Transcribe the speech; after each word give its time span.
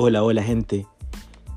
Hola, 0.00 0.22
hola 0.22 0.44
gente. 0.44 0.86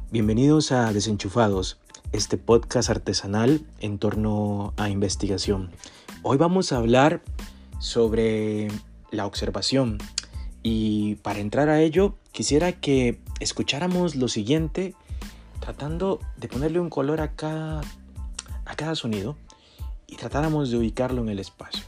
Bienvenidos 0.09 0.71
a 0.71 0.91
Desenchufados, 0.91 1.77
este 2.11 2.39
podcast 2.39 2.89
artesanal 2.89 3.61
en 3.81 3.99
torno 3.99 4.73
a 4.77 4.89
investigación. 4.89 5.69
Hoy 6.23 6.39
vamos 6.39 6.71
a 6.71 6.77
hablar 6.77 7.21
sobre 7.77 8.67
la 9.11 9.27
observación 9.27 9.99
y 10.63 11.17
para 11.17 11.37
entrar 11.37 11.69
a 11.69 11.81
ello 11.81 12.15
quisiera 12.31 12.71
que 12.71 13.19
escucháramos 13.39 14.15
lo 14.15 14.27
siguiente 14.27 14.95
tratando 15.59 16.19
de 16.37 16.47
ponerle 16.47 16.79
un 16.79 16.89
color 16.89 17.21
a 17.21 17.35
cada, 17.35 17.81
a 18.65 18.75
cada 18.75 18.95
sonido 18.95 19.37
y 20.07 20.15
tratáramos 20.15 20.71
de 20.71 20.79
ubicarlo 20.79 21.21
en 21.21 21.29
el 21.29 21.37
espacio. 21.37 21.80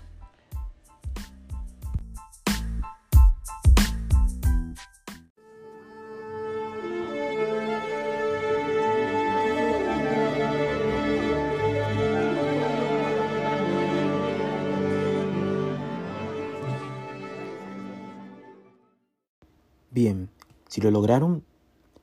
Bien, 19.94 20.30
si 20.70 20.82
lo 20.82 20.90
lograron, 20.90 21.44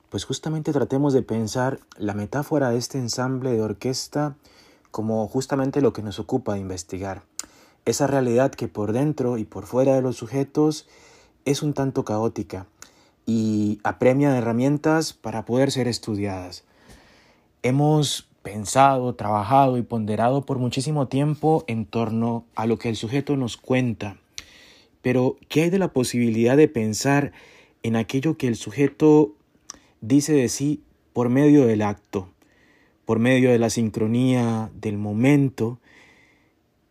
pues 0.09 0.23
justamente 0.23 0.71
tratemos 0.71 1.11
de 1.11 1.23
pensar 1.23 1.81
la 1.97 2.13
metáfora 2.13 2.69
de 2.69 2.77
este 2.77 2.97
ensamble 2.97 3.51
de 3.51 3.61
orquesta 3.61 4.37
como 4.91 5.27
justamente 5.27 5.81
lo 5.81 5.91
que 5.91 6.01
nos 6.01 6.17
ocupa 6.17 6.53
de 6.53 6.61
investigar. 6.61 7.23
Esa 7.83 8.07
realidad 8.07 8.51
que 8.51 8.69
por 8.69 8.93
dentro 8.93 9.37
y 9.37 9.43
por 9.43 9.65
fuera 9.65 9.93
de 9.93 10.01
los 10.01 10.15
sujetos 10.15 10.87
es 11.43 11.63
un 11.63 11.73
tanto 11.73 12.05
caótica 12.05 12.65
y 13.25 13.81
apremia 13.83 14.31
de 14.31 14.37
herramientas 14.37 15.11
para 15.11 15.43
poder 15.43 15.69
ser 15.69 15.89
estudiadas. 15.89 16.63
Hemos 17.61 18.29
pensado, 18.41 19.15
trabajado 19.15 19.77
y 19.77 19.81
ponderado 19.81 20.45
por 20.45 20.59
muchísimo 20.59 21.09
tiempo 21.09 21.65
en 21.67 21.85
torno 21.85 22.45
a 22.55 22.67
lo 22.67 22.79
que 22.79 22.87
el 22.87 22.95
sujeto 22.95 23.35
nos 23.35 23.57
cuenta. 23.57 24.15
Pero, 25.01 25.35
¿qué 25.49 25.63
hay 25.63 25.69
de 25.69 25.79
la 25.79 25.91
posibilidad 25.91 26.55
de 26.55 26.69
pensar 26.69 27.33
en 27.83 27.95
aquello 27.95 28.37
que 28.37 28.47
el 28.47 28.55
sujeto 28.55 29.35
dice 30.01 30.33
de 30.33 30.49
sí 30.49 30.81
por 31.13 31.29
medio 31.29 31.65
del 31.65 31.81
acto, 31.81 32.29
por 33.05 33.19
medio 33.19 33.51
de 33.51 33.59
la 33.59 33.69
sincronía 33.69 34.71
del 34.75 34.97
momento. 34.97 35.79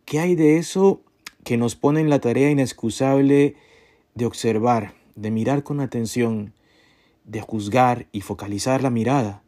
¿Qué 0.05 0.19
hay 0.19 0.35
de 0.35 0.57
eso 0.57 1.01
que 1.43 1.57
nos 1.57 1.75
pone 1.75 2.01
en 2.01 2.09
la 2.09 2.19
tarea 2.19 2.51
inexcusable 2.51 3.55
de 4.15 4.25
observar, 4.25 4.93
de 5.15 5.31
mirar 5.31 5.63
con 5.63 5.79
atención, 5.79 6.53
de 7.25 7.41
juzgar 7.41 8.07
y 8.11 8.21
focalizar 8.21 8.83
la 8.83 8.89
mirada? 8.89 9.43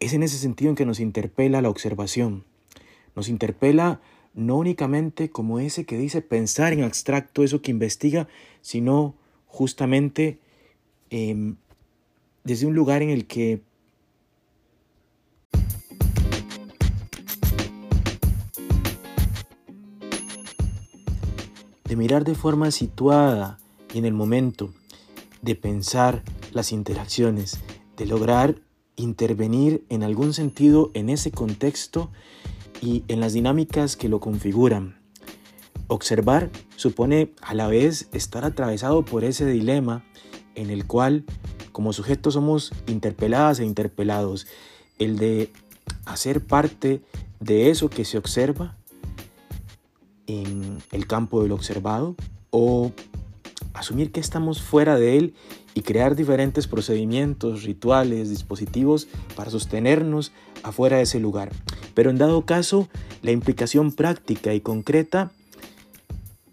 Es 0.00 0.14
en 0.14 0.22
ese 0.22 0.38
sentido 0.38 0.70
en 0.70 0.76
que 0.76 0.86
nos 0.86 0.98
interpela 0.98 1.62
la 1.62 1.70
observación. 1.70 2.44
Nos 3.14 3.28
interpela 3.28 4.00
no 4.34 4.56
únicamente 4.56 5.30
como 5.30 5.60
ese 5.60 5.84
que 5.84 5.98
dice 5.98 6.22
pensar 6.22 6.72
en 6.72 6.82
abstracto, 6.82 7.44
eso 7.44 7.60
que 7.62 7.70
investiga, 7.70 8.26
sino 8.62 9.14
justamente 9.52 10.38
em, 11.10 11.56
desde 12.42 12.66
un 12.66 12.74
lugar 12.74 13.02
en 13.02 13.10
el 13.10 13.26
que 13.26 13.60
de 21.84 21.96
mirar 21.96 22.24
de 22.24 22.34
forma 22.34 22.70
situada 22.70 23.58
y 23.92 23.98
en 23.98 24.06
el 24.06 24.14
momento, 24.14 24.72
de 25.42 25.54
pensar 25.54 26.22
las 26.52 26.72
interacciones, 26.72 27.60
de 27.98 28.06
lograr 28.06 28.56
intervenir 28.96 29.84
en 29.90 30.02
algún 30.02 30.32
sentido 30.32 30.90
en 30.94 31.10
ese 31.10 31.30
contexto 31.30 32.10
y 32.80 33.04
en 33.08 33.20
las 33.20 33.34
dinámicas 33.34 33.96
que 33.96 34.08
lo 34.08 34.18
configuran. 34.20 35.01
Observar 35.88 36.50
supone 36.76 37.32
a 37.42 37.54
la 37.54 37.66
vez 37.66 38.08
estar 38.12 38.44
atravesado 38.44 39.04
por 39.04 39.24
ese 39.24 39.46
dilema 39.46 40.04
en 40.54 40.70
el 40.70 40.86
cual 40.86 41.24
como 41.72 41.92
sujetos 41.92 42.34
somos 42.34 42.72
interpeladas 42.86 43.58
e 43.60 43.64
interpelados. 43.64 44.46
El 44.98 45.18
de 45.18 45.50
hacer 46.04 46.44
parte 46.44 47.02
de 47.40 47.70
eso 47.70 47.90
que 47.90 48.04
se 48.04 48.18
observa 48.18 48.76
en 50.26 50.78
el 50.92 51.06
campo 51.06 51.42
del 51.42 51.52
observado 51.52 52.14
o 52.50 52.92
asumir 53.74 54.12
que 54.12 54.20
estamos 54.20 54.62
fuera 54.62 54.96
de 54.96 55.18
él 55.18 55.34
y 55.74 55.82
crear 55.82 56.14
diferentes 56.14 56.66
procedimientos, 56.68 57.62
rituales, 57.62 58.28
dispositivos 58.28 59.08
para 59.34 59.50
sostenernos 59.50 60.32
afuera 60.62 60.98
de 60.98 61.04
ese 61.04 61.18
lugar. 61.18 61.50
Pero 61.94 62.10
en 62.10 62.18
dado 62.18 62.44
caso, 62.44 62.88
la 63.22 63.32
implicación 63.32 63.92
práctica 63.92 64.54
y 64.54 64.60
concreta 64.60 65.32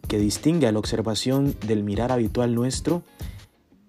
que 0.09 0.18
distingue 0.18 0.68
a 0.68 0.72
la 0.74 0.80
observación 0.80 1.56
del 1.66 1.84
mirar 1.84 2.12
habitual 2.12 2.56
nuestro 2.56 3.03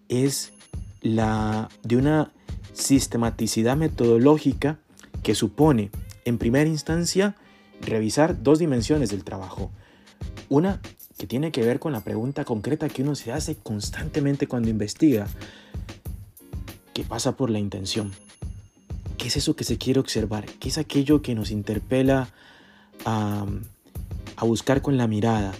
es 0.08 0.52
la 1.00 1.70
de 1.82 1.96
una 1.96 2.30
sistematicidad 2.74 3.76
metodológica 3.76 4.78
que 5.22 5.34
supone, 5.34 5.90
en 6.26 6.36
primera 6.36 6.68
instancia, 6.68 7.36
revisar 7.80 8.42
dos 8.42 8.58
dimensiones 8.58 9.10
del 9.10 9.24
trabajo. 9.24 9.70
Una 10.50 10.80
que 11.18 11.26
tiene 11.26 11.52
que 11.52 11.62
ver 11.62 11.80
con 11.80 11.92
la 11.92 12.04
pregunta 12.04 12.44
concreta 12.44 12.90
que 12.90 13.02
uno 13.02 13.14
se 13.14 13.32
hace 13.32 13.56
constantemente 13.56 14.46
cuando 14.46 14.68
investiga, 14.68 15.26
que 16.92 17.02
pasa 17.02 17.34
por 17.34 17.48
la 17.48 17.58
intención. 17.58 18.12
¿Qué 19.16 19.28
es 19.28 19.38
eso 19.38 19.56
que 19.56 19.64
se 19.64 19.78
quiere 19.78 20.00
observar? 20.00 20.44
¿Qué 20.44 20.68
es 20.68 20.76
aquello 20.76 21.22
que 21.22 21.34
nos 21.34 21.50
interpela 21.50 22.28
a, 23.06 23.46
a 24.36 24.44
buscar 24.44 24.82
con 24.82 24.98
la 24.98 25.06
mirada? 25.06 25.54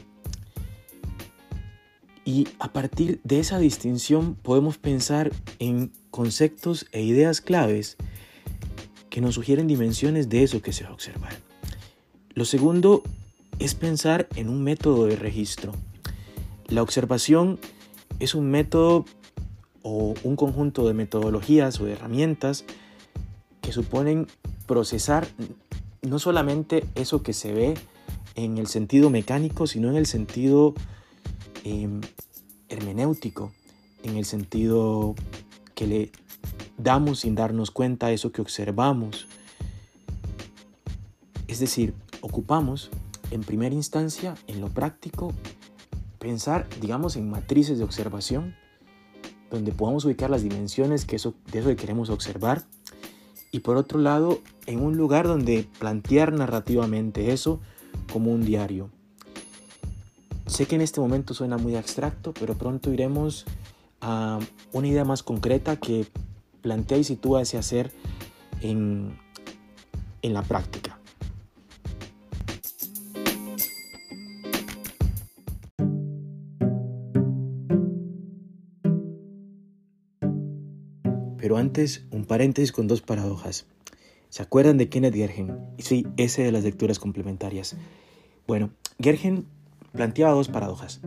Y 2.24 2.48
a 2.58 2.72
partir 2.72 3.20
de 3.24 3.40
esa 3.40 3.58
distinción 3.58 4.34
podemos 4.34 4.78
pensar 4.78 5.32
en 5.58 5.92
conceptos 6.10 6.86
e 6.92 7.02
ideas 7.02 7.40
claves 7.40 7.96
que 9.08 9.20
nos 9.20 9.34
sugieren 9.34 9.66
dimensiones 9.66 10.28
de 10.28 10.42
eso 10.42 10.62
que 10.62 10.72
se 10.72 10.84
va 10.84 10.90
a 10.90 10.94
observar. 10.94 11.32
Lo 12.34 12.44
segundo 12.44 13.02
es 13.58 13.74
pensar 13.74 14.28
en 14.36 14.48
un 14.48 14.62
método 14.62 15.06
de 15.06 15.16
registro. 15.16 15.72
La 16.68 16.82
observación 16.82 17.58
es 18.20 18.34
un 18.34 18.50
método 18.50 19.04
o 19.82 20.14
un 20.22 20.36
conjunto 20.36 20.86
de 20.86 20.94
metodologías 20.94 21.80
o 21.80 21.86
de 21.86 21.92
herramientas 21.92 22.64
que 23.60 23.72
suponen 23.72 24.26
procesar 24.66 25.26
no 26.02 26.18
solamente 26.18 26.84
eso 26.94 27.22
que 27.22 27.32
se 27.32 27.52
ve 27.52 27.74
en 28.34 28.58
el 28.58 28.66
sentido 28.68 29.10
mecánico, 29.10 29.66
sino 29.66 29.90
en 29.90 29.96
el 29.96 30.06
sentido 30.06 30.74
Em, 31.64 32.00
hermenéutico, 32.70 33.52
en 34.02 34.16
el 34.16 34.24
sentido 34.24 35.14
que 35.74 35.86
le 35.86 36.12
damos 36.78 37.20
sin 37.20 37.34
darnos 37.34 37.70
cuenta 37.70 38.12
eso 38.12 38.32
que 38.32 38.40
observamos. 38.40 39.26
Es 41.48 41.58
decir, 41.58 41.94
ocupamos 42.22 42.90
en 43.30 43.42
primera 43.42 43.74
instancia, 43.74 44.36
en 44.46 44.60
lo 44.60 44.68
práctico, 44.68 45.34
pensar, 46.18 46.66
digamos, 46.80 47.16
en 47.16 47.28
matrices 47.28 47.78
de 47.78 47.84
observación, 47.84 48.54
donde 49.50 49.72
podamos 49.72 50.04
ubicar 50.04 50.30
las 50.30 50.42
dimensiones 50.42 51.04
que 51.04 51.16
eso, 51.16 51.34
de 51.52 51.58
eso 51.58 51.68
que 51.68 51.76
queremos 51.76 52.08
observar, 52.08 52.64
y 53.52 53.60
por 53.60 53.76
otro 53.76 53.98
lado, 53.98 54.40
en 54.66 54.80
un 54.80 54.96
lugar 54.96 55.26
donde 55.26 55.66
plantear 55.78 56.32
narrativamente 56.32 57.32
eso 57.32 57.60
como 58.12 58.32
un 58.32 58.44
diario, 58.44 58.90
Sé 60.50 60.66
que 60.66 60.74
en 60.74 60.80
este 60.80 61.00
momento 61.00 61.32
suena 61.32 61.58
muy 61.58 61.76
abstracto, 61.76 62.34
pero 62.34 62.58
pronto 62.58 62.92
iremos 62.92 63.46
a 64.00 64.40
una 64.72 64.88
idea 64.88 65.04
más 65.04 65.22
concreta 65.22 65.76
que 65.76 66.08
plantea 66.60 66.98
y 66.98 67.04
sitúa 67.04 67.42
ese 67.42 67.56
hacer 67.56 67.92
en, 68.60 69.16
en 70.22 70.34
la 70.34 70.42
práctica. 70.42 70.98
Pero 81.38 81.58
antes, 81.58 82.04
un 82.10 82.24
paréntesis 82.24 82.72
con 82.72 82.88
dos 82.88 83.02
paradojas. 83.02 83.66
¿Se 84.30 84.42
acuerdan 84.42 84.78
de 84.78 84.88
Kenneth 84.88 85.14
Gergen? 85.14 85.58
Sí, 85.78 86.08
ese 86.16 86.42
de 86.42 86.50
las 86.50 86.64
lecturas 86.64 86.98
complementarias. 86.98 87.76
Bueno, 88.48 88.70
Gergen 88.98 89.46
planteaba 89.92 90.32
dos 90.32 90.48
paradojas. 90.48 91.00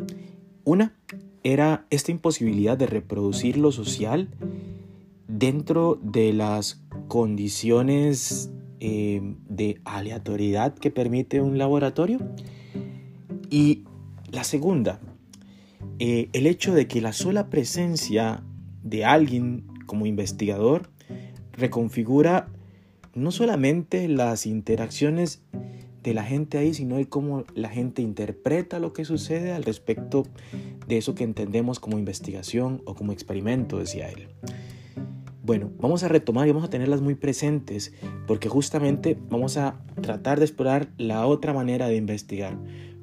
Una 0.64 0.96
era 1.44 1.86
esta 1.90 2.12
imposibilidad 2.12 2.78
de 2.78 2.86
reproducir 2.86 3.58
lo 3.58 3.72
social 3.72 4.30
dentro 5.28 6.00
de 6.02 6.34
las 6.34 6.84
condiciones 7.08 8.52
eh, 8.80 9.22
de 9.50 9.82
aleatoriedad 9.86 10.74
que 10.74 10.92
permite 10.92 11.42
un 11.42 11.58
laboratorio. 11.58 12.20
Y 13.50 13.84
la 14.32 14.44
segunda, 14.44 15.00
eh, 16.00 16.30
el 16.34 16.48
hecho 16.48 16.74
de 16.74 16.88
que 16.88 17.02
la 17.02 17.14
sola 17.14 17.50
presencia 17.50 18.44
de 18.84 19.06
alguien 19.06 19.66
como 19.86 20.06
investigador 20.06 20.90
reconfigura 21.52 22.48
no 23.14 23.32
solamente 23.32 24.08
las 24.08 24.46
interacciones 24.46 25.44
de 26.04 26.14
la 26.14 26.24
gente 26.24 26.58
ahí, 26.58 26.74
sino 26.74 26.98
de 26.98 27.08
cómo 27.08 27.46
la 27.56 27.70
gente 27.70 28.02
interpreta 28.02 28.80
lo 28.80 28.94
que 28.94 29.06
sucede 29.06 29.54
al 29.54 29.64
respecto 29.64 30.24
de 30.88 30.98
eso 30.98 31.16
que 31.16 31.24
entendemos 31.24 31.80
como 31.80 31.98
investigación 31.98 32.82
o 32.86 32.94
como 32.94 33.14
experimento, 33.14 33.80
decía 33.80 34.10
él. 34.10 34.28
Bueno, 35.42 35.72
vamos 35.80 36.04
a 36.04 36.10
retomar 36.10 36.48
y 36.48 36.52
vamos 36.52 36.68
a 36.68 36.70
tenerlas 36.70 37.02
muy 37.02 37.16
presentes 37.16 37.94
porque 38.28 38.50
justamente 38.50 39.18
vamos 39.30 39.58
a 39.58 39.82
tratar 40.02 40.40
de 40.40 40.46
explorar 40.46 40.90
la 40.98 41.26
otra 41.26 41.54
manera 41.54 41.88
de 41.88 41.96
investigar, 41.96 42.58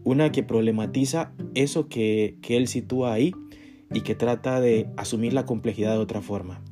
una 0.04 0.30
que 0.32 0.42
problematiza 0.42 1.32
eso 1.54 1.88
que, 1.88 2.36
que 2.42 2.56
él 2.56 2.68
sitúa 2.68 3.12
ahí 3.12 3.34
y 3.92 4.02
que 4.02 4.14
trata 4.14 4.60
de 4.60 4.88
asumir 4.96 5.32
la 5.32 5.44
complejidad 5.44 5.92
de 5.92 5.98
otra 5.98 6.22
forma. 6.22 6.62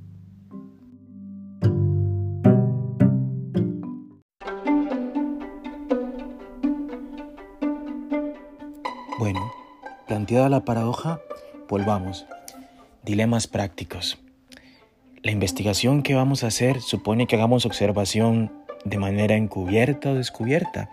Bueno, 9.19 9.53
planteada 10.06 10.49
la 10.49 10.65
paradoja, 10.65 11.20
volvamos. 11.69 12.26
Dilemas 13.03 13.49
prácticos. 13.49 14.17
La 15.25 15.32
investigación 15.32 16.05
que 16.05 16.15
vamos 16.15 16.44
a 16.44 16.47
hacer 16.47 16.81
supone 16.81 17.26
que 17.26 17.35
hagamos 17.35 17.67
observación 17.67 18.53
de 18.85 18.99
manera 18.99 19.35
encubierta 19.35 20.11
o 20.11 20.15
descubierta, 20.15 20.88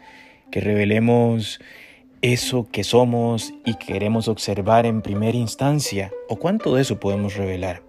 que 0.50 0.60
revelemos 0.60 1.60
eso 2.24 2.68
que 2.72 2.83
somos 2.83 3.54
y 3.63 3.75
queremos 3.75 4.27
observar 4.27 4.88
en 4.88 5.04
primera 5.04 5.38
instancia, 5.38 6.12
o 6.27 6.38
cuánto 6.38 6.74
de 6.74 6.81
eso 6.81 7.00
podemos 7.00 7.36
revelar. 7.36 7.83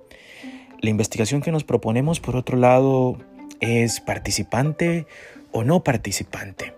La 0.82 0.90
investigación 0.90 1.40
que 1.40 1.50
nos 1.50 1.64
proponemos, 1.64 2.20
por 2.20 2.36
otro 2.36 2.58
lado, 2.58 3.16
es 3.60 4.02
participante 4.02 5.06
o 5.50 5.64
no 5.64 5.82
participante. 5.82 6.75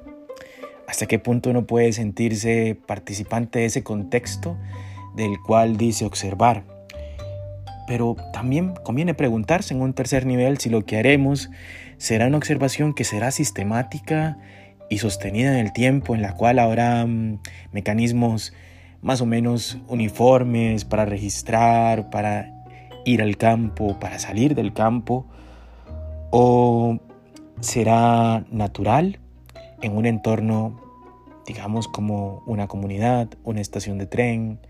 ¿Hasta 0.88 1.04
qué 1.04 1.18
punto 1.18 1.50
uno 1.50 1.66
puede 1.66 1.92
sentirse 1.92 2.74
participante 2.86 3.58
de 3.58 3.66
ese 3.66 3.82
contexto 3.82 4.56
del 5.14 5.38
cual 5.46 5.76
dice 5.76 6.06
observar? 6.06 6.64
Pero 7.86 8.16
también 8.32 8.72
conviene 8.84 9.12
preguntarse 9.12 9.74
en 9.74 9.82
un 9.82 9.92
tercer 9.92 10.24
nivel 10.24 10.56
si 10.56 10.70
lo 10.70 10.86
que 10.86 10.96
haremos 10.96 11.50
será 11.98 12.26
una 12.26 12.38
observación 12.38 12.94
que 12.94 13.04
será 13.04 13.30
sistemática 13.32 14.38
y 14.88 14.96
sostenida 14.96 15.52
en 15.52 15.66
el 15.66 15.74
tiempo, 15.74 16.14
en 16.14 16.22
la 16.22 16.34
cual 16.34 16.58
habrá 16.58 17.04
mm, 17.04 17.40
mecanismos 17.70 18.54
más 19.02 19.20
o 19.20 19.26
menos 19.26 19.76
uniformes 19.88 20.86
para 20.86 21.04
registrar, 21.04 22.08
para 22.08 22.50
ir 23.04 23.20
al 23.20 23.36
campo, 23.36 24.00
para 24.00 24.18
salir 24.18 24.54
del 24.54 24.72
campo, 24.72 25.26
o 26.30 26.98
será 27.60 28.46
natural 28.50 29.18
en 29.82 29.96
un 29.96 30.06
entorno, 30.06 30.80
digamos, 31.46 31.88
como 31.88 32.42
una 32.46 32.66
comunidad, 32.66 33.28
una 33.44 33.60
estación 33.60 33.98
de 33.98 34.06
tren, 34.06 34.60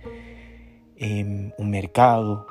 em, 0.97 1.53
un 1.59 1.71
mercado, 1.71 2.47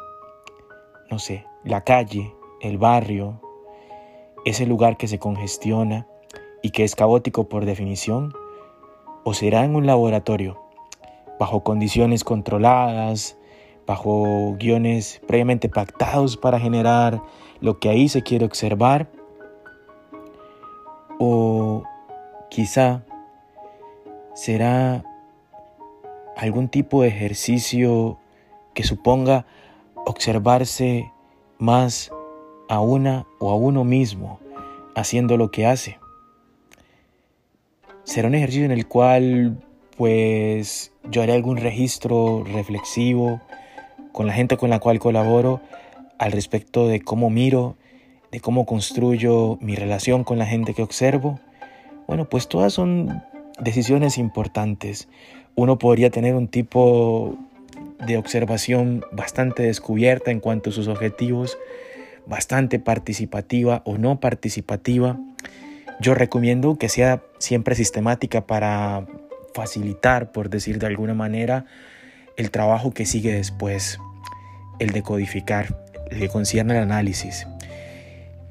no 1.09 1.19
sé, 1.19 1.45
la 1.63 1.83
calle, 1.83 2.33
el 2.61 2.77
barrio, 2.77 3.41
ese 4.45 4.65
lugar 4.65 4.97
que 4.97 5.07
se 5.07 5.19
congestiona 5.19 6.07
y 6.61 6.71
que 6.71 6.83
es 6.83 6.95
caótico 6.95 7.47
por 7.49 7.65
definición, 7.65 8.33
o 9.23 9.33
será 9.33 9.65
en 9.65 9.75
un 9.75 9.85
laboratorio, 9.85 10.59
bajo 11.39 11.63
condiciones 11.63 12.23
controladas, 12.23 13.37
bajo 13.85 14.55
guiones 14.57 15.21
previamente 15.27 15.69
pactados 15.69 16.37
para 16.37 16.59
generar 16.59 17.21
lo 17.61 17.79
que 17.79 17.89
ahí 17.89 18.09
se 18.09 18.23
quiere 18.23 18.45
observar, 18.45 19.09
o 21.19 21.46
quizá 22.57 23.03
será 24.33 25.03
algún 26.35 26.69
tipo 26.69 27.03
de 27.03 27.09
ejercicio 27.09 28.17
que 28.73 28.81
suponga 28.81 29.45
observarse 30.07 31.11
más 31.59 32.11
a 32.67 32.79
una 32.79 33.27
o 33.37 33.51
a 33.51 33.55
uno 33.55 33.83
mismo 33.83 34.39
haciendo 34.95 35.37
lo 35.37 35.51
que 35.51 35.67
hace 35.67 35.99
será 38.05 38.27
un 38.27 38.33
ejercicio 38.33 38.65
en 38.65 38.71
el 38.71 38.87
cual 38.87 39.63
pues 39.95 40.91
yo 41.11 41.21
haré 41.21 41.33
algún 41.33 41.57
registro 41.57 42.43
reflexivo 42.43 43.39
con 44.11 44.25
la 44.25 44.33
gente 44.33 44.57
con 44.57 44.71
la 44.71 44.79
cual 44.79 44.97
colaboro 44.97 45.61
al 46.17 46.31
respecto 46.31 46.87
de 46.87 47.01
cómo 47.01 47.29
miro, 47.29 47.75
de 48.31 48.39
cómo 48.39 48.65
construyo 48.65 49.59
mi 49.61 49.75
relación 49.75 50.23
con 50.23 50.39
la 50.39 50.47
gente 50.47 50.73
que 50.73 50.81
observo. 50.81 51.39
Bueno, 52.07 52.29
pues 52.29 52.47
todas 52.47 52.73
son 52.73 53.21
decisiones 53.59 54.17
importantes. 54.17 55.09
Uno 55.55 55.77
podría 55.77 56.09
tener 56.09 56.35
un 56.35 56.47
tipo 56.47 57.37
de 58.05 58.17
observación 58.17 59.03
bastante 59.11 59.63
descubierta 59.63 60.31
en 60.31 60.39
cuanto 60.39 60.69
a 60.69 60.73
sus 60.73 60.87
objetivos, 60.87 61.57
bastante 62.25 62.79
participativa 62.79 63.81
o 63.85 63.97
no 63.97 64.19
participativa. 64.19 65.19
Yo 65.99 66.13
recomiendo 66.13 66.77
que 66.77 66.89
sea 66.89 67.23
siempre 67.39 67.75
sistemática 67.75 68.45
para 68.45 69.05
facilitar, 69.53 70.31
por 70.31 70.49
decir 70.49 70.79
de 70.79 70.87
alguna 70.87 71.13
manera, 71.13 71.65
el 72.37 72.51
trabajo 72.51 72.91
que 72.91 73.05
sigue 73.05 73.33
después, 73.33 73.99
el 74.79 74.91
de 74.91 75.01
codificar, 75.01 75.75
el 76.11 76.19
que 76.19 76.29
concierne 76.29 76.75
el 76.77 76.83
análisis. 76.83 77.47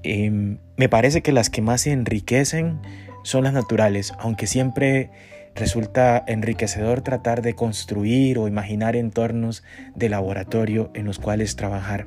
Em, 0.02 0.58
me 0.76 0.88
parece 0.88 1.22
que 1.22 1.32
las 1.32 1.50
que 1.50 1.62
más 1.62 1.82
se 1.82 1.92
enriquecen 1.92 2.80
son 3.26 3.42
las 3.42 3.52
naturales, 3.52 4.14
aunque 4.20 4.46
siempre 4.46 5.10
resulta 5.56 6.22
enriquecedor 6.28 7.00
tratar 7.00 7.42
de 7.42 7.54
construir 7.54 8.38
o 8.38 8.46
imaginar 8.46 8.94
entornos 8.94 9.64
de 9.96 10.08
laboratorio 10.08 10.90
en 10.94 11.06
los 11.06 11.18
cuales 11.18 11.56
trabajar. 11.56 12.06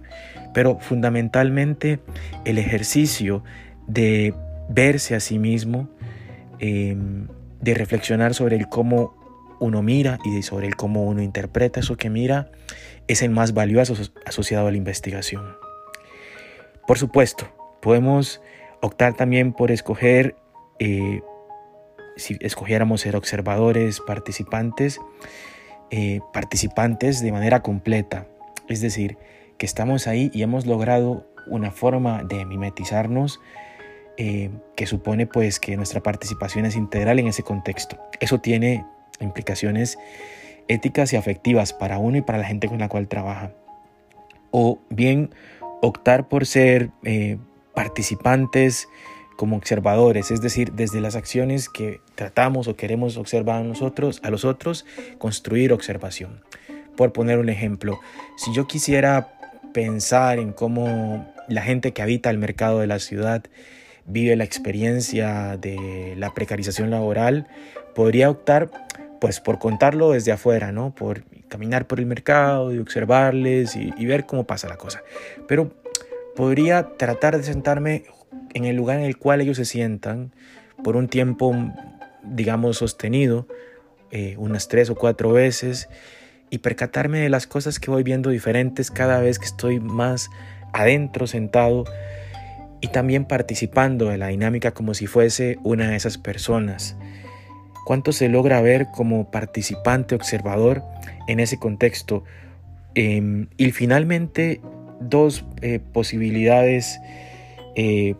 Pero 0.53 0.79
fundamentalmente 0.79 1.99
el 2.45 2.57
ejercicio 2.57 3.43
de 3.85 4.33
verse 4.69 5.13
a 5.13 5.19
sí 5.19 5.39
mismo, 5.39 5.89
em, 6.59 7.27
de 7.59 7.73
reflexionar 7.73 8.33
sobre 8.33 8.55
el 8.55 8.69
cómo 8.69 9.13
uno 9.59 9.81
mira 9.81 10.19
y 10.23 10.41
sobre 10.41 10.67
el 10.67 10.77
cómo 10.77 11.03
uno 11.03 11.21
interpreta 11.21 11.81
eso 11.81 11.97
que 11.97 12.09
mira, 12.09 12.49
es 13.09 13.21
el 13.23 13.31
más 13.31 13.53
valioso 13.53 13.93
asociado 14.25 14.67
a 14.67 14.71
la 14.71 14.77
investigación. 14.77 15.43
Por 16.87 16.97
supuesto, 16.97 17.45
podemos 17.81 18.41
optar 18.81 19.15
también 19.15 19.51
por 19.51 19.69
escoger, 19.71 20.37
eh, 20.79 21.21
si 22.15 22.37
escogiéramos 22.41 23.01
ser 23.01 23.15
observadores, 23.15 24.01
participantes, 24.01 24.99
eh, 25.91 26.19
participantes 26.33 27.21
de 27.21 27.31
manera 27.31 27.61
completa, 27.61 28.27
es 28.67 28.81
decir, 28.81 29.17
que 29.57 29.65
estamos 29.65 30.07
ahí 30.07 30.29
y 30.33 30.43
hemos 30.43 30.65
logrado 30.65 31.25
una 31.47 31.71
forma 31.71 32.23
de 32.23 32.45
mimetizarnos 32.45 33.39
eh, 34.17 34.51
que 34.75 34.85
supone 34.85 35.27
pues 35.27 35.59
que 35.59 35.77
nuestra 35.77 36.01
participación 36.01 36.65
es 36.65 36.75
integral 36.75 37.19
en 37.19 37.27
ese 37.27 37.43
contexto. 37.43 37.97
Eso 38.19 38.39
tiene 38.39 38.85
implicaciones 39.19 39.97
éticas 40.67 41.13
y 41.13 41.15
afectivas 41.15 41.73
para 41.73 41.97
uno 41.97 42.17
y 42.17 42.21
para 42.21 42.37
la 42.37 42.45
gente 42.45 42.67
con 42.67 42.79
la 42.79 42.89
cual 42.89 43.07
trabaja. 43.07 43.51
O 44.51 44.79
bien 44.89 45.33
optar 45.81 46.27
por 46.27 46.45
ser 46.45 46.91
eh, 47.03 47.37
participantes 47.73 48.87
como 49.39 49.55
observadores, 49.55 50.31
es 50.31 50.41
decir, 50.41 50.73
desde 50.73 50.99
las 50.99 51.15
acciones 51.15 51.69
que 51.69 52.01
tratamos 52.15 52.67
o 52.67 52.75
queremos 52.75 53.15
observar 53.15 53.61
a 53.61 53.63
nosotros, 53.63 54.19
a 54.21 54.31
los 54.31 54.43
otros, 54.43 54.85
construir 55.17 55.71
observación. 55.71 56.41
Por 56.97 57.13
poner 57.13 57.39
un 57.39 57.47
ejemplo, 57.47 58.01
si 58.35 58.53
yo 58.53 58.67
quisiera 58.67 59.29
pensar 59.73 60.39
en 60.39 60.51
cómo 60.51 61.25
la 61.47 61.61
gente 61.61 61.93
que 61.93 62.01
habita 62.01 62.29
el 62.29 62.37
mercado 62.37 62.79
de 62.79 62.87
la 62.87 62.99
ciudad 62.99 63.45
vive 64.05 64.35
la 64.35 64.43
experiencia 64.43 65.55
de 65.55 66.15
la 66.17 66.33
precarización 66.33 66.89
laboral, 66.89 67.47
podría 67.95 68.29
optar 68.29 68.69
pues 69.21 69.39
por 69.39 69.57
contarlo 69.57 70.11
desde 70.11 70.33
afuera, 70.33 70.73
¿no? 70.73 70.93
Por 70.93 71.23
caminar 71.47 71.87
por 71.87 72.01
el 72.01 72.07
mercado 72.07 72.73
y 72.73 72.77
observarles 72.77 73.77
y, 73.77 73.93
y 73.97 74.05
ver 74.05 74.25
cómo 74.25 74.43
pasa 74.43 74.67
la 74.67 74.75
cosa. 74.75 75.01
Pero 75.47 75.71
podría 76.35 76.89
tratar 76.97 77.37
de 77.37 77.43
sentarme 77.43 78.03
en 78.53 78.65
el 78.65 78.75
lugar 78.75 78.99
en 78.99 79.05
el 79.05 79.17
cual 79.17 79.41
ellos 79.41 79.57
se 79.57 79.65
sientan 79.65 80.31
por 80.83 80.95
un 80.95 81.07
tiempo, 81.07 81.55
digamos, 82.23 82.77
sostenido, 82.77 83.47
eh, 84.11 84.35
unas 84.37 84.67
tres 84.67 84.89
o 84.89 84.95
cuatro 84.95 85.31
veces, 85.31 85.89
y 86.49 86.59
percatarme 86.59 87.19
de 87.19 87.29
las 87.29 87.47
cosas 87.47 87.79
que 87.79 87.91
voy 87.91 88.03
viendo 88.03 88.29
diferentes 88.29 88.89
cada 88.91 89.19
vez 89.19 89.39
que 89.39 89.45
estoy 89.45 89.79
más 89.79 90.29
adentro 90.73 91.27
sentado 91.27 91.85
y 92.81 92.87
también 92.87 93.25
participando 93.25 94.09
de 94.09 94.17
la 94.17 94.27
dinámica 94.27 94.71
como 94.71 94.93
si 94.93 95.05
fuese 95.05 95.59
una 95.63 95.89
de 95.89 95.95
esas 95.95 96.17
personas. 96.17 96.95
¿Cuánto 97.85 98.11
se 98.11 98.29
logra 98.29 98.61
ver 98.61 98.87
como 98.91 99.31
participante 99.31 100.15
observador 100.15 100.83
en 101.27 101.39
ese 101.39 101.57
contexto? 101.57 102.23
Em, 102.95 103.47
y 103.57 103.71
finalmente 103.71 104.61
dos 104.99 105.45
eh, 105.61 105.79
posibilidades 105.79 106.99
eh, 107.81 108.15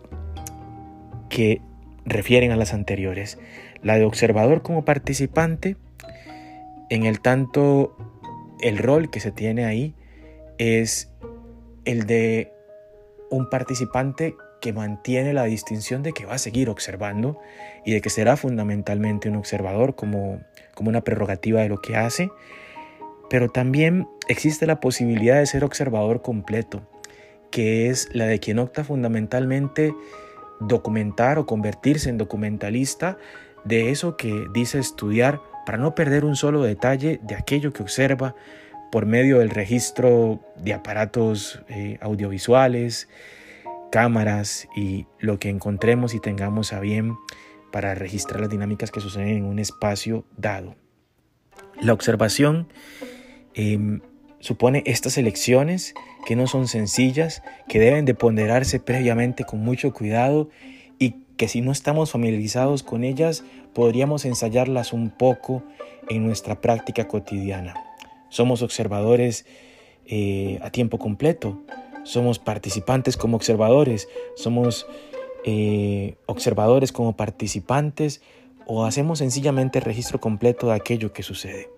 que 1.28 1.60
refieren 2.06 2.50
a 2.50 2.56
las 2.56 2.72
anteriores. 2.72 3.38
La 3.82 3.98
de 3.98 4.06
observador 4.06 4.62
como 4.62 4.86
participante, 4.86 5.76
en 6.88 7.04
el 7.04 7.20
tanto 7.20 7.94
el 8.62 8.78
rol 8.78 9.10
que 9.10 9.20
se 9.20 9.32
tiene 9.32 9.66
ahí 9.66 9.94
es 10.56 11.10
el 11.84 12.06
de 12.06 12.50
un 13.30 13.50
participante 13.50 14.34
que 14.62 14.72
mantiene 14.72 15.34
la 15.34 15.44
distinción 15.44 16.02
de 16.02 16.14
que 16.14 16.24
va 16.24 16.36
a 16.36 16.38
seguir 16.38 16.70
observando 16.70 17.38
y 17.84 17.92
de 17.92 18.00
que 18.00 18.08
será 18.08 18.38
fundamentalmente 18.38 19.28
un 19.28 19.36
observador 19.36 19.94
como, 19.94 20.40
como 20.74 20.88
una 20.88 21.02
prerrogativa 21.02 21.60
de 21.60 21.68
lo 21.68 21.82
que 21.82 21.96
hace, 21.96 22.30
pero 23.28 23.50
también 23.50 24.08
existe 24.26 24.66
la 24.66 24.80
posibilidad 24.80 25.38
de 25.38 25.44
ser 25.44 25.64
observador 25.64 26.22
completo, 26.22 26.80
que 27.50 27.88
es 27.88 28.08
la 28.12 28.26
de 28.26 28.38
quien 28.38 28.58
opta 28.58 28.84
fundamentalmente 28.84 29.94
documentar 30.60 31.38
o 31.38 31.46
convertirse 31.46 32.10
en 32.10 32.18
documentalista 32.18 33.18
de 33.64 33.90
eso 33.90 34.16
que 34.16 34.46
dice 34.52 34.78
estudiar 34.78 35.40
para 35.66 35.78
no 35.78 35.94
perder 35.94 36.24
un 36.24 36.36
solo 36.36 36.62
detalle 36.62 37.20
de 37.22 37.34
aquello 37.34 37.72
que 37.72 37.82
observa 37.82 38.34
por 38.90 39.06
medio 39.06 39.38
del 39.38 39.50
registro 39.50 40.40
de 40.56 40.74
aparatos 40.74 41.62
eh, 41.68 41.98
audiovisuales, 42.00 43.08
cámaras 43.90 44.68
y 44.74 45.06
lo 45.18 45.38
que 45.38 45.48
encontremos 45.48 46.14
y 46.14 46.20
tengamos 46.20 46.72
a 46.72 46.80
bien 46.80 47.16
para 47.70 47.94
registrar 47.94 48.40
las 48.40 48.50
dinámicas 48.50 48.90
que 48.90 49.00
suceden 49.00 49.28
en 49.28 49.44
un 49.44 49.58
espacio 49.58 50.24
dado. 50.36 50.74
La 51.80 51.92
observación 51.92 52.68
em, 53.54 54.00
supone 54.40 54.82
estas 54.86 55.16
elecciones 55.18 55.94
que 56.26 56.36
no 56.36 56.46
son 56.46 56.66
sencillas, 56.66 57.42
que 57.68 57.78
deben 57.78 58.04
de 58.04 58.14
ponderarse 58.14 58.80
previamente 58.80 59.44
con 59.44 59.60
mucho 59.60 59.92
cuidado 59.92 60.48
y 60.98 61.16
que 61.36 61.48
si 61.48 61.60
no 61.60 61.72
estamos 61.72 62.10
familiarizados 62.10 62.82
con 62.82 63.04
ellas 63.04 63.44
podríamos 63.72 64.24
ensayarlas 64.24 64.92
un 64.92 65.10
poco 65.10 65.62
en 66.08 66.26
nuestra 66.26 66.60
práctica 66.60 67.06
cotidiana. 67.06 67.74
Somos 68.28 68.62
observadores 68.62 69.46
eh, 70.06 70.58
a 70.62 70.70
tiempo 70.70 70.98
completo, 70.98 71.62
somos 72.02 72.38
participantes 72.38 73.16
como 73.16 73.36
observadores, 73.36 74.08
somos 74.34 74.86
eh, 75.44 76.16
observadores 76.26 76.92
como 76.92 77.16
participantes 77.16 78.20
o 78.66 78.84
hacemos 78.84 79.18
sencillamente 79.18 79.80
registro 79.80 80.20
completo 80.20 80.68
de 80.68 80.74
aquello 80.74 81.12
que 81.12 81.22
sucede. 81.22 81.68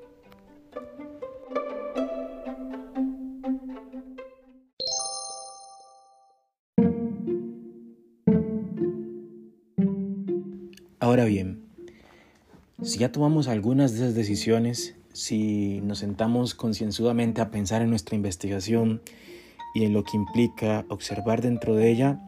Si 12.93 12.99
ya 12.99 13.11
tomamos 13.11 13.49
algunas 13.49 13.93
de 13.93 14.01
esas 14.01 14.15
decisiones, 14.15 14.95
si 15.15 15.81
nos 15.81 16.01
sentamos 16.01 16.55
concienzudamente 16.55 17.41
a 17.41 17.51
pensar 17.51 17.81
en 17.81 17.89
nuestra 17.89 18.17
investigación 18.17 19.01
y 19.75 19.85
en 19.85 19.95
lo 19.95 20.05
que 20.05 20.19
implica 20.19 20.85
observar 20.91 21.41
dentro 21.41 21.75
de 21.75 21.91
ella, 21.91 22.21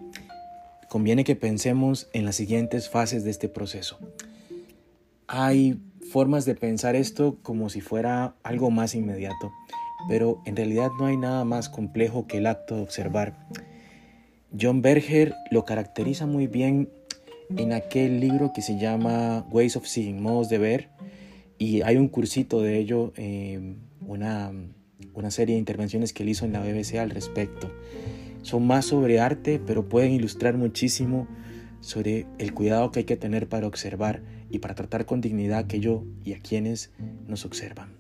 conviene 0.88 1.22
que 1.22 1.36
pensemos 1.36 2.08
en 2.14 2.24
las 2.24 2.36
siguientes 2.36 2.88
fases 2.88 3.24
de 3.24 3.30
este 3.30 3.50
proceso. 3.50 3.98
Hay 5.26 5.82
formas 6.10 6.46
de 6.46 6.54
pensar 6.54 6.96
esto 6.96 7.36
como 7.42 7.68
si 7.68 7.82
fuera 7.82 8.34
algo 8.42 8.70
más 8.70 8.94
inmediato, 8.94 9.52
pero 10.08 10.40
en 10.46 10.56
realidad 10.56 10.88
no 10.98 11.04
hay 11.04 11.18
nada 11.18 11.44
más 11.44 11.68
complejo 11.68 12.26
que 12.26 12.38
el 12.38 12.46
acto 12.46 12.76
de 12.76 12.82
observar. 12.84 13.36
John 14.58 14.80
Berger 14.80 15.34
lo 15.50 15.66
caracteriza 15.66 16.24
muy 16.24 16.46
bien 16.46 16.88
en 17.56 17.72
aquel 17.72 18.20
libro 18.20 18.52
que 18.52 18.62
se 18.62 18.78
llama 18.78 19.46
Ways 19.50 19.76
of 19.76 19.86
Seeing, 19.86 20.20
modos 20.22 20.48
de 20.48 20.58
ver, 20.58 20.88
y 21.58 21.82
hay 21.82 21.96
un 21.96 22.08
cursito 22.08 22.60
de 22.60 22.78
ello, 22.78 23.12
eh, 23.16 23.76
una, 24.06 24.52
una 25.14 25.30
serie 25.30 25.54
de 25.54 25.60
intervenciones 25.60 26.12
que 26.12 26.22
él 26.24 26.30
hizo 26.30 26.44
en 26.44 26.52
la 26.52 26.60
BBC 26.60 26.98
al 26.98 27.10
respecto. 27.10 27.70
Son 28.42 28.66
más 28.66 28.86
sobre 28.86 29.20
arte, 29.20 29.60
pero 29.64 29.88
pueden 29.88 30.12
ilustrar 30.12 30.56
muchísimo 30.56 31.28
sobre 31.80 32.26
el 32.38 32.54
cuidado 32.54 32.90
que 32.90 33.00
hay 33.00 33.04
que 33.04 33.16
tener 33.16 33.48
para 33.48 33.66
observar 33.66 34.22
y 34.50 34.58
para 34.58 34.74
tratar 34.74 35.06
con 35.06 35.20
dignidad 35.20 35.58
a 35.58 35.60
aquello 35.60 36.04
y 36.24 36.32
a 36.32 36.40
quienes 36.40 36.90
nos 37.26 37.44
observan. 37.44 37.90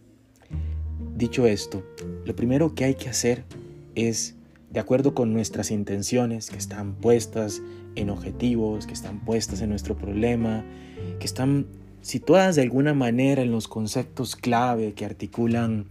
Dicho 1.16 1.46
esto, 1.46 1.84
lo 2.24 2.34
primero 2.34 2.74
que 2.74 2.84
hay 2.84 2.94
que 2.94 3.08
hacer 3.08 3.44
es, 3.94 4.34
de 4.70 4.80
acuerdo 4.80 5.14
con 5.14 5.32
nuestras 5.32 5.70
intenciones 5.70 6.50
que 6.50 6.56
están 6.56 6.94
puestas 6.94 7.62
en 7.96 8.10
objetivos, 8.10 8.86
que 8.86 8.92
están 8.92 9.20
puestas 9.20 9.60
en 9.60 9.70
nuestro 9.70 9.96
problema, 9.96 10.64
que 11.18 11.26
están 11.26 11.66
situadas 12.02 12.56
de 12.56 12.62
alguna 12.62 12.94
manera 12.94 13.42
en 13.42 13.50
los 13.50 13.66
conceptos 13.66 14.36
clave 14.36 14.92
que 14.92 15.04
articulan 15.04 15.86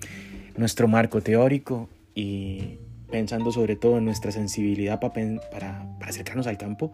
nuestro 0.57 0.87
marco 0.87 1.21
teórico 1.21 1.89
y 2.13 2.77
pensando 3.09 3.51
sobre 3.51 3.75
todo 3.75 3.97
en 3.97 4.05
nuestra 4.05 4.31
sensibilidad 4.31 4.99
para, 4.99 5.13
para, 5.51 5.87
acercarnos 6.01 6.47
al 6.47 6.57
campo, 6.57 6.91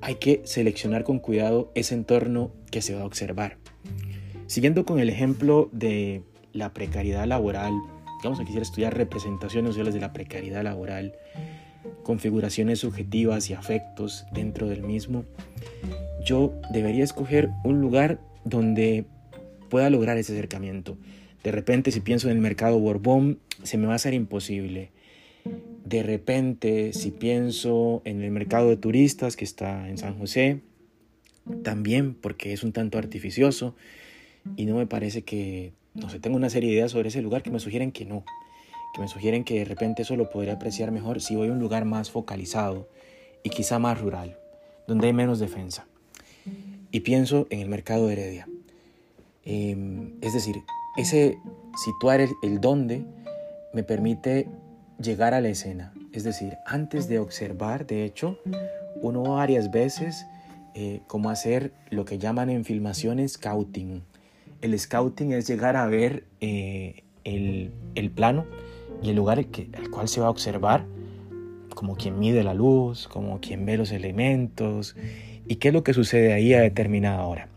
hay 0.00 0.16
que 0.16 0.42
seleccionar 0.44 1.04
con 1.04 1.18
cuidado 1.18 1.72
ese 1.74 1.94
entorno 1.94 2.50
que 2.70 2.82
se 2.82 2.94
va 2.94 3.02
a 3.02 3.06
observar. 3.06 3.56
Siguiendo 4.46 4.84
con 4.84 5.00
el 5.00 5.10
ejemplo 5.10 5.68
de 5.72 6.22
la 6.52 6.72
precariedad 6.72 7.26
laboral, 7.26 7.72
vamos 8.22 8.40
a 8.40 8.44
quisiera 8.44 8.62
estudiar 8.62 8.96
representaciones 8.96 9.70
sociales 9.70 9.94
de 9.94 10.00
la 10.00 10.12
precariedad 10.12 10.62
laboral, 10.62 11.14
configuraciones 12.02 12.80
subjetivas 12.80 13.50
y 13.50 13.54
afectos 13.54 14.26
dentro 14.32 14.68
del 14.68 14.82
mismo, 14.82 15.24
yo 16.24 16.52
debería 16.72 17.04
escoger 17.04 17.50
un 17.64 17.80
lugar 17.80 18.20
donde 18.44 19.06
pueda 19.68 19.90
lograr 19.90 20.16
ese 20.18 20.32
acercamiento. 20.32 20.96
De 21.42 21.52
repente, 21.52 21.90
si 21.92 22.00
pienso 22.00 22.28
en 22.28 22.36
el 22.36 22.42
mercado 22.42 22.78
Borbón, 22.78 23.38
se 23.62 23.78
me 23.78 23.86
va 23.86 23.92
a 23.92 23.96
hacer 23.96 24.14
imposible. 24.14 24.90
De 25.84 26.02
repente, 26.02 26.92
si 26.92 27.10
pienso 27.10 28.02
en 28.04 28.22
el 28.22 28.30
mercado 28.30 28.68
de 28.68 28.76
turistas 28.76 29.36
que 29.36 29.44
está 29.44 29.88
en 29.88 29.98
San 29.98 30.18
José, 30.18 30.60
también 31.62 32.14
porque 32.14 32.52
es 32.52 32.62
un 32.62 32.72
tanto 32.72 32.98
artificioso 32.98 33.74
y 34.56 34.66
no 34.66 34.76
me 34.76 34.86
parece 34.86 35.22
que, 35.22 35.72
no 35.94 36.10
sé, 36.10 36.20
tengo 36.20 36.36
una 36.36 36.50
serie 36.50 36.68
de 36.70 36.76
ideas 36.76 36.90
sobre 36.90 37.08
ese 37.08 37.22
lugar 37.22 37.42
que 37.42 37.50
me 37.50 37.60
sugieren 37.60 37.92
que 37.92 38.04
no, 38.04 38.24
me 38.98 39.08
sugieren 39.08 39.44
que 39.44 39.60
de 39.60 39.64
repente 39.64 40.02
eso 40.02 40.16
lo 40.16 40.30
podría 40.30 40.54
apreciar 40.54 40.90
mejor 40.90 41.20
si 41.20 41.36
voy 41.36 41.48
a 41.48 41.52
un 41.52 41.58
lugar 41.58 41.84
más 41.84 42.10
focalizado 42.10 42.88
y 43.42 43.50
quizá 43.50 43.78
más 43.78 44.00
rural, 44.00 44.36
donde 44.86 45.06
hay 45.06 45.12
menos 45.12 45.38
defensa. 45.38 45.86
Y 46.90 47.00
pienso 47.00 47.46
en 47.50 47.60
el 47.60 47.68
mercado 47.68 48.06
de 48.06 48.14
Heredia. 48.14 48.48
Em, 49.44 50.14
es 50.20 50.32
decir, 50.32 50.62
ese 50.96 51.38
situar 51.84 52.20
el, 52.20 52.30
el 52.42 52.60
dónde 52.60 53.04
me 53.72 53.82
permite 53.82 54.48
llegar 55.00 55.34
a 55.34 55.40
la 55.40 55.48
escena. 55.48 55.92
Es 56.12 56.24
decir, 56.24 56.56
antes 56.66 57.08
de 57.08 57.18
observar, 57.18 57.86
de 57.86 58.04
hecho, 58.04 58.38
uno 59.00 59.22
varias 59.22 59.70
veces 59.70 60.26
eh, 60.74 61.00
como 61.06 61.30
hacer 61.30 61.72
lo 61.90 62.04
que 62.04 62.18
llaman 62.18 62.50
en 62.50 62.64
filmación 62.64 63.26
scouting. 63.28 64.02
El 64.60 64.78
scouting 64.78 65.32
es 65.32 65.46
llegar 65.46 65.76
a 65.76 65.86
ver 65.86 66.24
eh, 66.40 67.02
el, 67.24 67.72
el, 67.94 68.10
plano 68.10 68.44
y 69.02 69.10
el 69.10 69.16
lugar 69.16 69.44
que, 69.46 69.68
al 69.76 69.90
cual 69.90 70.08
se 70.08 70.20
va 70.20 70.26
a 70.26 70.30
observar, 70.30 70.84
como 71.74 71.96
quien 71.96 72.18
mide 72.18 72.42
la 72.42 72.54
luz, 72.54 73.06
como 73.08 73.40
quien 73.40 73.64
ve 73.64 73.76
los 73.76 73.92
elementos 73.92 74.96
y 75.46 75.56
qué 75.56 75.68
es 75.68 75.74
lo 75.74 75.84
que 75.84 75.94
sucede 75.94 76.32
ahí 76.32 76.52
a 76.54 76.60
determinada 76.60 77.22
hora. 77.22 77.48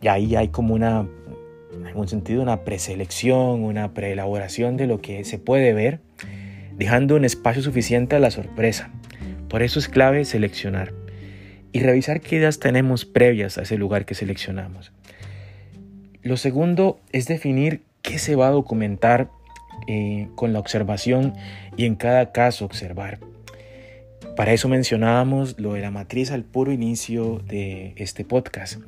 Y 0.00 0.08
ahí 0.08 0.36
hay 0.36 0.48
como 0.48 0.74
una, 0.74 1.08
en 1.72 1.86
algún 1.86 2.08
sentido, 2.08 2.42
una 2.42 2.64
preselección, 2.64 3.64
una 3.64 3.92
preelaboración 3.92 4.76
de 4.76 4.86
lo 4.86 5.00
que 5.00 5.24
se 5.24 5.38
puede 5.38 5.72
ver, 5.72 6.00
dejando 6.76 7.16
un 7.16 7.24
espacio 7.24 7.62
suficiente 7.62 8.16
a 8.16 8.20
la 8.20 8.30
sorpresa. 8.30 8.90
Por 9.48 9.62
eso 9.62 9.78
es 9.78 9.88
clave 9.88 10.24
seleccionar 10.24 10.92
y 11.72 11.80
revisar 11.80 12.20
qué 12.20 12.36
ideas 12.36 12.60
tenemos 12.60 13.04
previas 13.04 13.58
a 13.58 13.62
ese 13.62 13.76
lugar 13.76 14.04
que 14.04 14.14
seleccionamos. 14.14 14.92
Lo 16.22 16.36
segundo 16.36 17.00
es 17.12 17.26
definir 17.26 17.82
qué 18.00 18.18
se 18.18 18.36
va 18.36 18.46
a 18.46 18.52
documentar 18.52 19.28
eh, 19.86 20.28
con 20.34 20.52
la 20.52 20.58
observación 20.58 21.34
y 21.76 21.84
en 21.84 21.96
cada 21.96 22.32
caso 22.32 22.64
observar. 22.64 23.18
Para 24.36 24.52
eso 24.52 24.68
mencionábamos 24.68 25.60
lo 25.60 25.74
de 25.74 25.80
la 25.80 25.92
matriz 25.92 26.32
al 26.32 26.42
puro 26.42 26.72
inicio 26.72 27.40
de 27.46 27.94
este 27.96 28.24
podcast. 28.24 28.80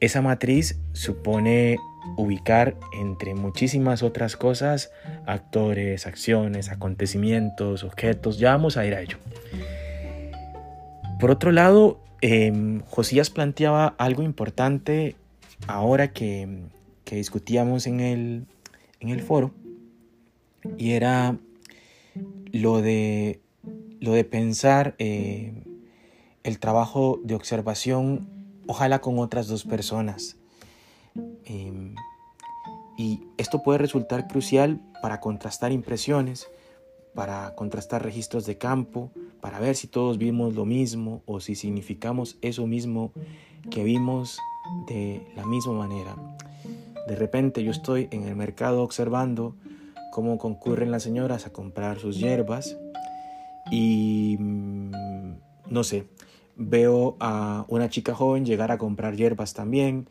Esa 0.00 0.22
matriz 0.22 0.80
supone 0.92 1.76
ubicar 2.16 2.76
entre 2.98 3.34
muchísimas 3.34 4.02
otras 4.02 4.36
cosas 4.36 4.90
actores, 5.24 6.06
acciones, 6.06 6.68
acontecimientos, 6.68 7.84
objetos. 7.84 8.38
Ya 8.38 8.50
vamos 8.50 8.76
a 8.76 8.84
ir 8.84 8.94
a 8.94 9.02
ello. 9.02 9.18
Por 11.20 11.30
otro 11.30 11.52
lado, 11.52 12.00
em, 12.20 12.80
Josías 12.86 13.30
planteaba 13.30 13.94
algo 13.98 14.22
importante 14.22 15.14
ahora 15.68 16.08
que, 16.08 16.48
que 17.04 17.16
discutíamos 17.16 17.86
en 17.86 18.00
el, 18.00 18.46
en 19.00 19.10
el 19.10 19.20
foro 19.20 19.52
y 20.78 20.92
era 20.92 21.38
lo 22.52 22.80
de, 22.80 23.40
lo 24.00 24.12
de 24.12 24.24
pensar 24.24 24.94
eh, 24.98 25.62
el 26.44 26.58
trabajo 26.58 27.20
de 27.24 27.34
observación, 27.34 28.28
ojalá 28.66 29.00
con 29.00 29.18
otras 29.18 29.48
dos 29.48 29.64
personas. 29.64 30.36
Em, 31.44 31.94
y 32.96 33.22
esto 33.36 33.62
puede 33.62 33.78
resultar 33.78 34.26
crucial 34.26 34.80
para 35.02 35.20
contrastar 35.20 35.72
impresiones, 35.72 36.48
para 37.14 37.54
contrastar 37.54 38.02
registros 38.02 38.46
de 38.46 38.58
campo, 38.58 39.10
para 39.40 39.58
ver 39.58 39.76
si 39.76 39.86
todos 39.86 40.18
vimos 40.18 40.54
lo 40.54 40.64
mismo 40.64 41.22
o 41.26 41.40
si 41.40 41.54
significamos 41.54 42.38
eso 42.42 42.66
mismo 42.66 43.12
que 43.70 43.84
vimos 43.84 44.38
de 44.88 45.26
la 45.34 45.46
misma 45.46 45.72
manera. 45.72 46.16
De 47.06 47.16
repente 47.16 47.62
yo 47.62 47.70
estoy 47.70 48.08
en 48.10 48.24
el 48.24 48.36
mercado 48.36 48.82
observando 48.82 49.54
cómo 50.16 50.38
concurren 50.38 50.90
las 50.90 51.02
señoras 51.02 51.44
a 51.44 51.52
comprar 51.52 51.98
sus 51.98 52.18
hierbas 52.18 52.78
y 53.70 54.38
mm, 54.40 54.90
no 55.68 55.84
sé, 55.84 56.06
veo 56.56 57.18
a 57.20 57.66
una 57.68 57.90
chica 57.90 58.14
joven 58.14 58.46
llegar 58.46 58.72
a 58.72 58.78
comprar 58.78 59.14
hierbas 59.14 59.52
también 59.52 60.08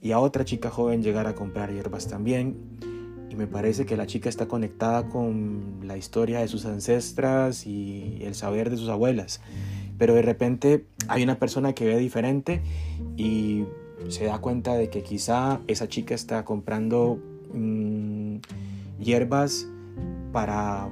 y 0.00 0.12
a 0.12 0.20
otra 0.20 0.44
chica 0.44 0.70
joven 0.70 1.02
llegar 1.02 1.26
a 1.26 1.34
comprar 1.34 1.72
hierbas 1.72 2.06
también 2.06 2.78
y 3.28 3.34
me 3.34 3.48
parece 3.48 3.86
que 3.86 3.96
la 3.96 4.06
chica 4.06 4.28
está 4.28 4.46
conectada 4.46 5.08
con 5.08 5.80
la 5.82 5.96
historia 5.96 6.38
de 6.38 6.46
sus 6.46 6.64
ancestras 6.64 7.66
y 7.66 8.20
el 8.22 8.36
saber 8.36 8.70
de 8.70 8.76
sus 8.76 8.88
abuelas. 8.88 9.40
Pero 9.98 10.14
de 10.14 10.22
repente 10.22 10.86
hay 11.08 11.24
una 11.24 11.40
persona 11.40 11.72
que 11.72 11.86
ve 11.86 11.98
diferente 11.98 12.62
y 13.16 13.64
se 14.10 14.26
da 14.26 14.38
cuenta 14.38 14.74
de 14.74 14.90
que 14.90 15.02
quizá 15.02 15.60
esa 15.66 15.88
chica 15.88 16.14
está 16.14 16.44
comprando 16.44 17.18
mm, 17.52 18.36
hierbas 19.00 19.66
para 20.32 20.88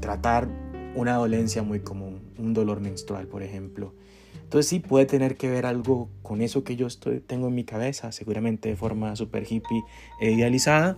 tratar 0.00 0.48
una 0.94 1.16
dolencia 1.16 1.62
muy 1.62 1.80
común, 1.80 2.22
un 2.38 2.54
dolor 2.54 2.80
menstrual, 2.80 3.26
por 3.26 3.42
ejemplo. 3.42 3.92
Entonces 4.42 4.68
sí 4.68 4.78
puede 4.78 5.06
tener 5.06 5.36
que 5.36 5.50
ver 5.50 5.66
algo 5.66 6.08
con 6.22 6.40
eso 6.40 6.62
que 6.62 6.76
yo 6.76 6.86
estoy, 6.86 7.20
tengo 7.20 7.48
en 7.48 7.54
mi 7.54 7.64
cabeza, 7.64 8.12
seguramente 8.12 8.68
de 8.68 8.76
forma 8.76 9.16
súper 9.16 9.42
hippie 9.50 9.82
e 10.20 10.30
idealizada, 10.30 10.96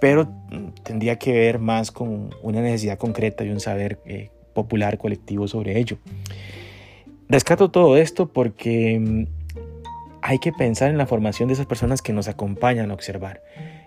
pero 0.00 0.26
mm, 0.26 0.82
tendría 0.82 1.18
que 1.18 1.32
ver 1.32 1.58
más 1.58 1.90
con 1.90 2.30
una 2.42 2.60
necesidad 2.60 2.98
concreta 2.98 3.44
y 3.44 3.50
un 3.50 3.60
saber 3.60 3.98
eh, 4.04 4.30
popular 4.52 4.98
colectivo 4.98 5.48
sobre 5.48 5.78
ello. 5.78 5.96
Rescato 7.28 7.70
todo 7.70 7.96
esto 7.96 8.28
porque 8.28 8.98
mm, 9.00 9.26
hay 10.20 10.38
que 10.38 10.52
pensar 10.52 10.90
en 10.90 10.98
la 10.98 11.06
formación 11.06 11.48
de 11.48 11.54
esas 11.54 11.66
personas 11.66 12.02
que 12.02 12.12
nos 12.12 12.28
acompañan 12.28 12.90
a 12.90 12.94
observar. 12.94 13.42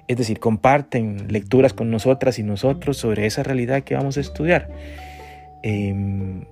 Es 0.10 0.18
decir, 0.18 0.40
comparten 0.40 1.32
lecturas 1.32 1.74
con 1.74 1.92
nosotras 1.92 2.40
y 2.40 2.44
nosotros 2.44 2.98
sobre 2.98 3.28
esa 3.28 3.44
realidad 3.44 3.84
que 3.84 3.94
vamos 3.94 4.18
a 4.18 4.22
estudiar. 4.22 4.68
Em, 5.62 6.46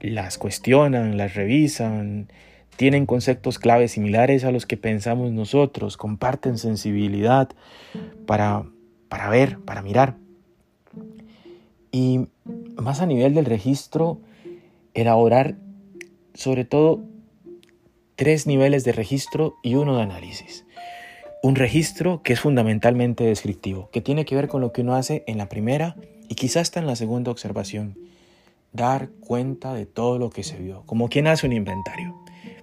las 0.00 0.38
cuestionan, 0.38 1.16
las 1.16 1.34
revisan, 1.34 2.26
tienen 2.76 3.06
conceptos 3.06 3.60
claves 3.60 3.92
similares 3.92 4.42
a 4.42 4.50
los 4.50 4.66
que 4.66 4.76
pensamos 4.76 5.30
nosotros, 5.30 5.96
comparten 5.96 6.58
sensibilidad 6.58 7.48
para, 8.26 8.64
para 9.08 9.28
ver, 9.28 9.60
para 9.60 9.80
mirar. 9.80 10.16
Y 11.92 12.26
más 12.74 13.00
a 13.00 13.06
nivel 13.06 13.34
del 13.34 13.44
registro, 13.44 14.18
elaborar 14.94 15.54
sobre 16.34 16.64
todo 16.64 17.04
tres 18.16 18.48
niveles 18.48 18.82
de 18.82 18.90
registro 18.90 19.54
y 19.62 19.76
uno 19.76 19.96
de 19.96 20.02
análisis. 20.02 20.63
Un 21.44 21.56
registro 21.56 22.22
que 22.22 22.32
es 22.32 22.40
fundamentalmente 22.40 23.22
descriptivo, 23.24 23.90
que 23.92 24.00
tiene 24.00 24.24
que 24.24 24.34
ver 24.34 24.48
con 24.48 24.62
lo 24.62 24.72
que 24.72 24.80
uno 24.80 24.94
hace 24.94 25.24
en 25.26 25.36
la 25.36 25.50
primera 25.50 25.94
y 26.26 26.36
quizás 26.36 26.62
está 26.62 26.80
en 26.80 26.86
la 26.86 26.96
segunda 26.96 27.30
observación. 27.30 27.98
Dar 28.72 29.10
cuenta 29.20 29.74
de 29.74 29.84
todo 29.84 30.18
lo 30.18 30.30
que 30.30 30.42
se 30.42 30.56
vio, 30.56 30.84
como 30.86 31.10
quien 31.10 31.26
hace 31.26 31.46
un 31.46 31.52
inventario. 31.52 32.18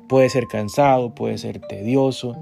Puede 0.09 0.29
ser 0.29 0.47
cansado, 0.47 1.13
puede 1.13 1.37
ser 1.37 1.59
tedioso, 1.59 2.35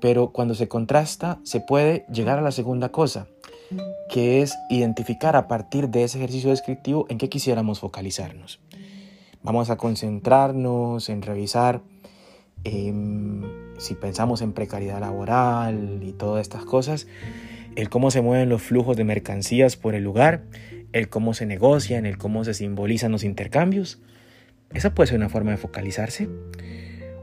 pero 0.00 0.32
cuando 0.32 0.56
se 0.56 0.66
contrasta 0.66 1.38
se 1.44 1.60
puede 1.60 2.04
llegar 2.12 2.40
a 2.40 2.42
la 2.42 2.50
segunda 2.50 2.88
cosa, 2.88 3.28
que 4.08 4.42
es 4.42 4.56
identificar 4.70 5.36
a 5.36 5.46
partir 5.46 5.88
de 5.88 6.02
ese 6.02 6.18
ejercicio 6.18 6.50
descriptivo 6.50 7.06
en 7.08 7.18
qué 7.18 7.28
quisiéramos 7.28 7.78
focalizarnos. 7.78 8.58
Vamos 9.44 9.70
a 9.70 9.76
concentrarnos 9.76 11.08
en 11.10 11.22
revisar 11.22 11.80
Em, 12.64 13.42
si 13.78 13.94
pensamos 13.94 14.42
en 14.42 14.52
precariedad 14.52 15.00
laboral 15.00 16.00
y 16.02 16.12
todas 16.12 16.42
estas 16.42 16.64
cosas, 16.64 17.06
el 17.76 17.88
cómo 17.88 18.10
se 18.10 18.20
mueven 18.20 18.48
los 18.48 18.62
flujos 18.62 18.96
de 18.96 19.04
mercancías 19.04 19.76
por 19.76 19.94
el 19.94 20.04
lugar, 20.04 20.42
el 20.92 21.08
cómo 21.08 21.34
se 21.34 21.46
negocian, 21.46 22.04
el 22.04 22.18
cómo 22.18 22.44
se 22.44 22.54
simbolizan 22.54 23.12
los 23.12 23.24
intercambios, 23.24 24.00
esa 24.74 24.94
puede 24.94 25.08
ser 25.08 25.18
una 25.18 25.28
forma 25.28 25.52
de 25.52 25.56
focalizarse. 25.56 26.28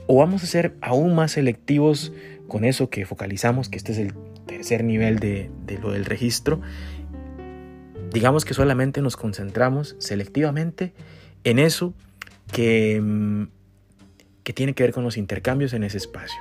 O 0.08 0.18
vamos 0.18 0.44
a 0.44 0.48
ser 0.48 0.76
aún 0.82 1.16
más 1.16 1.34
selectivos 1.34 2.14
con 2.48 2.66
eso 2.66 2.90
que 2.90 3.06
focalizamos, 3.06 3.70
que 3.70 3.78
este 3.78 3.92
es 3.92 3.98
el 3.98 4.14
tercer 4.46 4.84
nivel 4.84 5.20
de, 5.20 5.50
lo 5.82 5.92
del 5.92 6.06
registro. 6.06 6.62
Digamos 8.12 8.46
que 8.46 8.54
solamente 8.54 9.02
nos 9.02 9.18
concentramos 9.18 9.96
selectivamente 10.00 10.94
en 11.44 11.60
eso 11.60 11.94
que 12.52 12.96
em, 12.96 13.50
que 14.48 14.54
tiene 14.54 14.72
que 14.72 14.84
ver 14.84 14.94
con 14.94 15.04
los 15.04 15.18
intercambios 15.18 15.74
en 15.74 15.84
ese 15.84 15.98
espacio. 15.98 16.40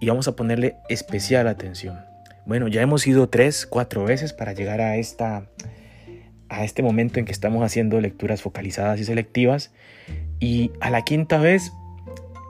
Y 0.00 0.08
vamos 0.08 0.26
a 0.26 0.34
ponerle 0.34 0.74
especial 0.88 1.46
atención. 1.46 2.00
Bueno, 2.46 2.66
ya 2.66 2.82
hemos 2.82 3.06
ido 3.06 3.28
tres, 3.28 3.64
cuatro 3.64 4.02
veces 4.02 4.32
para 4.32 4.54
llegar 4.54 4.80
a, 4.80 4.96
esta, 4.96 5.46
a 6.48 6.64
este 6.64 6.82
momento 6.82 7.20
en 7.20 7.24
que 7.24 7.30
estamos 7.30 7.62
haciendo 7.62 8.00
lecturas 8.00 8.42
focalizadas 8.42 8.98
y 8.98 9.04
selectivas. 9.04 9.70
Y 10.40 10.72
a 10.80 10.90
la 10.90 11.02
quinta 11.02 11.38
vez 11.38 11.72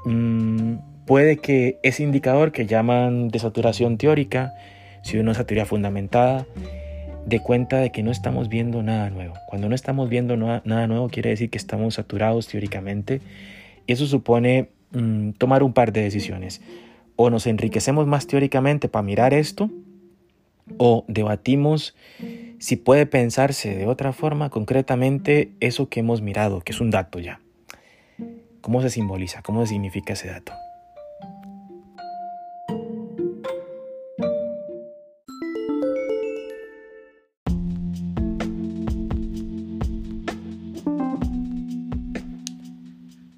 mmm, 0.07 0.77
puede 1.07 1.37
que 1.37 1.79
ese 1.83 2.03
indicador 2.03 2.51
que 2.51 2.64
llaman 2.64 3.29
de 3.29 3.38
saturación 3.38 3.99
teórica, 3.99 4.55
si 5.03 5.19
uno 5.19 5.33
es 5.33 5.47
teoría 5.47 5.66
fundamentada, 5.66 6.47
de 7.27 7.40
cuenta 7.40 7.77
de 7.77 7.92
que 7.92 8.03
no 8.03 8.11
estamos 8.11 8.49
viendo 8.49 8.83
nada 8.83 9.11
nuevo. 9.11 9.35
Cuando 9.49 9.69
no 9.69 9.75
estamos 9.75 10.09
viendo 10.09 10.35
nada 10.38 10.87
nuevo 10.87 11.11
quiere 11.11 11.29
decir 11.29 11.51
que 11.51 11.59
estamos 11.59 11.97
saturados 11.97 12.49
teóricamente 12.49 13.21
y 13.87 13.92
eso 13.92 14.07
supone 14.07 14.70
mm, 14.92 15.31
tomar 15.33 15.62
un 15.62 15.72
par 15.72 15.92
de 15.92 16.03
decisiones. 16.03 16.61
O 17.16 17.31
nos 17.31 17.46
enriquecemos 17.46 18.07
más 18.07 18.27
teóricamente 18.27 18.88
para 18.88 19.03
mirar 19.03 19.33
esto, 19.35 19.70
o 20.79 21.05
debatimos 21.09 21.94
si 22.59 22.77
puede 22.77 23.07
pensarse 23.07 23.75
de 23.75 23.87
otra 23.87 24.12
forma 24.12 24.51
concretamente 24.51 25.53
eso 25.61 25.88
que 25.88 26.01
hemos 26.01 26.22
mirado, 26.22 26.61
que 26.61 26.72
es 26.72 26.81
un 26.81 26.90
dato 26.90 27.18
ya. 27.18 27.40
¿Cómo 28.61 28.83
se 28.83 28.90
simboliza? 28.90 29.42
¿Cómo 29.42 29.64
significa 29.66 30.14
ese 30.14 30.29
dato? 30.29 30.53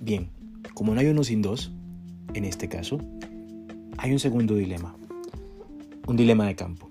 Bien, 0.01 0.31
como 0.79 0.95
no 0.95 1.01
hay 1.01 1.09
uno 1.09 1.25
sin 1.25 1.43
dos, 1.43 1.73
en 2.35 2.45
este 2.45 2.69
caso, 2.69 3.01
hay 3.97 4.13
un 4.13 4.21
segundo 4.21 4.55
dilema, 4.55 4.95
un 6.07 6.17
dilema 6.17 6.47
de 6.47 6.55
campo. 6.55 6.89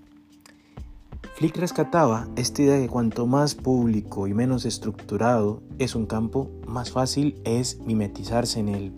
Flick 1.37 1.55
rescataba 1.55 2.27
esta 2.35 2.63
idea 2.63 2.75
de 2.75 2.81
que 2.81 2.89
cuanto 2.89 3.27
más 3.27 3.55
público 3.55 4.27
y 4.27 4.33
menos 4.33 4.65
estructurado 4.65 5.63
es 5.79 5.95
un 5.95 6.05
campo, 6.05 6.51
más 6.67 6.91
fácil 6.91 7.39
es 7.45 7.79
mimetizarse 7.79 8.59
en 8.59 8.67
él, 8.67 8.93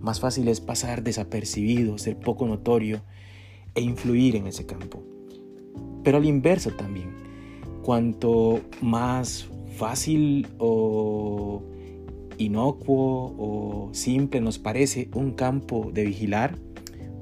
más 0.00 0.18
fácil 0.18 0.48
es 0.48 0.62
pasar 0.62 1.02
desapercibido, 1.02 1.98
ser 1.98 2.18
poco 2.18 2.46
notorio 2.46 3.02
e 3.74 3.82
influir 3.82 4.36
en 4.36 4.46
ese 4.46 4.64
campo. 4.64 5.02
Pero 6.04 6.16
al 6.16 6.24
inverso 6.24 6.70
también, 6.70 7.14
cuanto 7.82 8.62
más 8.80 9.46
fácil 9.76 10.48
o 10.56 11.62
inocuo 12.42 13.34
o 13.38 13.90
simple 13.92 14.40
nos 14.40 14.58
parece 14.58 15.08
un 15.14 15.32
campo 15.32 15.90
de 15.92 16.04
vigilar, 16.04 16.58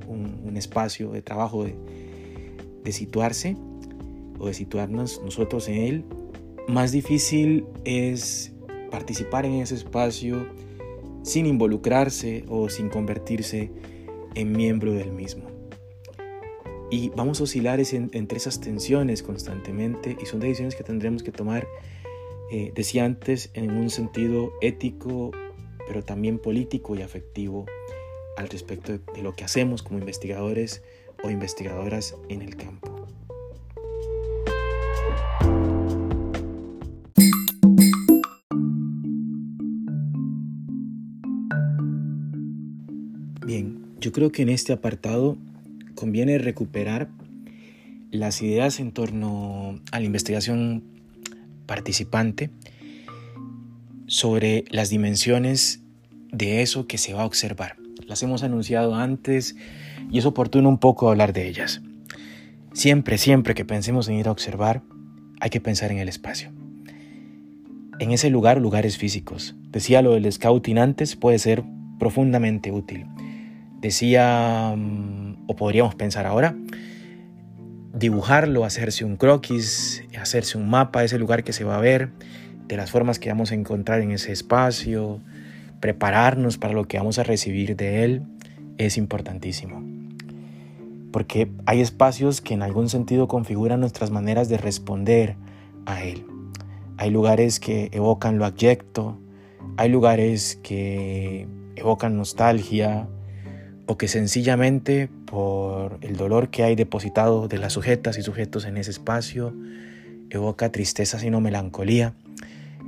un, 0.09 0.56
espacio 0.56 1.12
de 1.12 1.22
trabajo 1.22 1.64
de, 1.64 1.74
de 2.85 2.92
situarse 2.92 3.56
o 4.38 4.48
de 4.48 4.54
situarnos 4.54 5.22
nosotros 5.24 5.68
en 5.68 5.76
él, 5.76 6.04
más 6.68 6.92
difícil 6.92 7.64
es 7.85 8.52
participar 8.90 9.46
en 9.46 9.54
ese 9.54 9.76
espacio 9.76 10.46
sin 11.22 11.46
involucrarse 11.46 12.44
o 12.48 12.68
sin 12.68 12.88
convertirse 12.88 13.70
en 14.35 14.52
miembro 14.52 14.92
del 14.92 15.12
mismo. 15.12 15.44
Y 16.90 17.11
vamos 17.11 17.40
a 17.40 17.44
oscilar 17.44 17.80
entre 17.80 18.37
esas 18.37 18.61
tensiones 18.61 19.22
constantemente 19.22 20.16
y 20.20 20.26
son 20.26 20.40
decisiones 20.40 20.74
que 20.74 20.83
tendremos 20.83 21.22
que 21.22 21.30
tomar 21.30 21.66
eh, 22.52 22.72
decía 22.74 23.04
antes, 23.04 23.50
en 23.54 23.70
un 23.70 23.90
sentido 23.90 24.52
ético, 24.60 25.30
pero 25.86 26.02
también 26.02 26.40
político 26.40 26.96
y 26.96 27.02
afectivo 27.02 27.64
al 28.36 28.48
respecto 28.48 28.90
de, 28.90 29.00
de 29.14 29.22
lo 29.22 29.34
que 29.34 29.44
hacemos 29.44 29.84
como 29.84 30.00
investigadores 30.00 30.82
o 31.22 31.30
investigadoras 31.30 32.16
en 32.28 32.42
el 32.42 32.56
campo. 32.56 33.06
Bien, 43.46 43.84
yo 44.00 44.10
creo 44.10 44.32
que 44.32 44.42
en 44.42 44.48
este 44.48 44.72
apartado 44.72 45.36
conviene 45.94 46.38
recuperar 46.38 47.10
las 48.10 48.42
ideas 48.42 48.80
en 48.80 48.90
torno 48.90 49.80
a 49.92 50.00
la 50.00 50.06
investigación 50.06 50.99
participante 51.70 52.50
sobre 54.09 54.64
las 54.70 54.90
dimensiones 54.90 55.80
de 56.33 56.62
eso 56.62 56.88
que 56.88 56.98
se 56.98 57.14
va 57.14 57.22
a 57.22 57.26
observar. 57.26 57.76
Las 58.09 58.24
hemos 58.24 58.42
anunciado 58.42 58.96
antes 58.96 59.54
y 60.11 60.18
es 60.18 60.26
oportuno 60.26 60.68
un 60.68 60.78
poco 60.78 61.09
hablar 61.09 61.33
de 61.33 61.46
ellas. 61.46 61.80
Siempre, 62.72 63.18
siempre 63.18 63.54
que 63.54 63.64
pensemos 63.64 64.09
en 64.09 64.16
ir 64.16 64.26
a 64.26 64.33
observar, 64.33 64.83
hay 65.38 65.50
que 65.50 65.61
pensar 65.61 65.92
en 65.92 65.98
el 65.98 66.09
espacio. 66.09 66.50
En 68.00 68.11
ese 68.11 68.30
lugar, 68.30 68.61
lugares 68.61 68.98
físicos. 68.98 69.54
Decía 69.70 70.02
lo 70.02 70.14
del 70.14 70.33
scouting 70.33 70.78
antes, 70.78 71.14
puede 71.14 71.38
ser 71.38 71.62
profundamente 72.00 72.72
útil. 72.72 73.06
Decía, 73.80 74.74
mm, 74.76 75.44
o 75.46 75.54
podríamos 75.54 75.94
pensar 75.94 76.26
ahora, 76.26 76.56
dibujarlo, 77.92 78.64
hacerse 78.64 79.05
un 79.05 79.16
croquis, 79.16 80.05
hacerse 80.20 80.59
un 80.59 80.68
mapa 80.68 81.00
de 81.00 81.07
ese 81.07 81.18
lugar 81.18 81.44
que 81.44 81.53
se 81.53 81.64
va 81.64 81.76
a 81.76 81.81
ver, 81.81 82.11
de 82.66 82.76
las 82.76 82.90
formas 82.90 83.18
que 83.18 83.29
vamos 83.29 83.50
a 83.53 83.55
encontrar 83.55 84.00
en 84.00 84.12
ese 84.12 84.33
espacio, 84.33 85.20
prepararnos 85.81 86.59
para 86.59 86.74
lo 86.74 86.87
que 86.87 86.98
vamos 86.98 87.18
a 87.18 87.24
recibir 87.24 87.76
de 87.76 88.05
él, 88.05 88.22
es 88.79 88.96
importantísimo. 88.96 89.83
Porque 91.12 91.50
hay 91.66 91.81
espacios 91.81 92.40
que 92.40 92.55
en 92.55 92.62
algún 92.62 92.88
sentido 92.88 93.26
configuran 93.26 93.81
nuestras 93.81 94.11
maneras 94.11 94.48
de 94.48 94.59
responder 94.59 95.37
a 95.87 96.03
él. 96.03 96.24
Hay 96.96 97.11
lugares 97.11 97.59
que 97.59 97.88
evocan 97.92 98.38
lo 98.38 98.44
abyecto, 98.44 99.18
hay 99.76 99.88
lugares 99.88 100.61
que 100.62 101.48
evocan 101.74 102.16
nostalgia, 102.16 103.09
o 103.90 103.98
que 103.98 104.07
sencillamente 104.07 105.09
por 105.30 105.98
el 106.00 106.16
dolor 106.16 106.50
que 106.50 106.64
hay 106.64 106.74
depositado 106.74 107.46
de 107.46 107.58
las 107.58 107.74
sujetas 107.74 108.18
y 108.18 108.22
sujetos 108.22 108.64
en 108.64 108.76
ese 108.76 108.90
espacio 108.90 109.54
evoca 110.28 110.72
tristeza 110.72 111.20
sino 111.20 111.40
melancolía. 111.40 112.14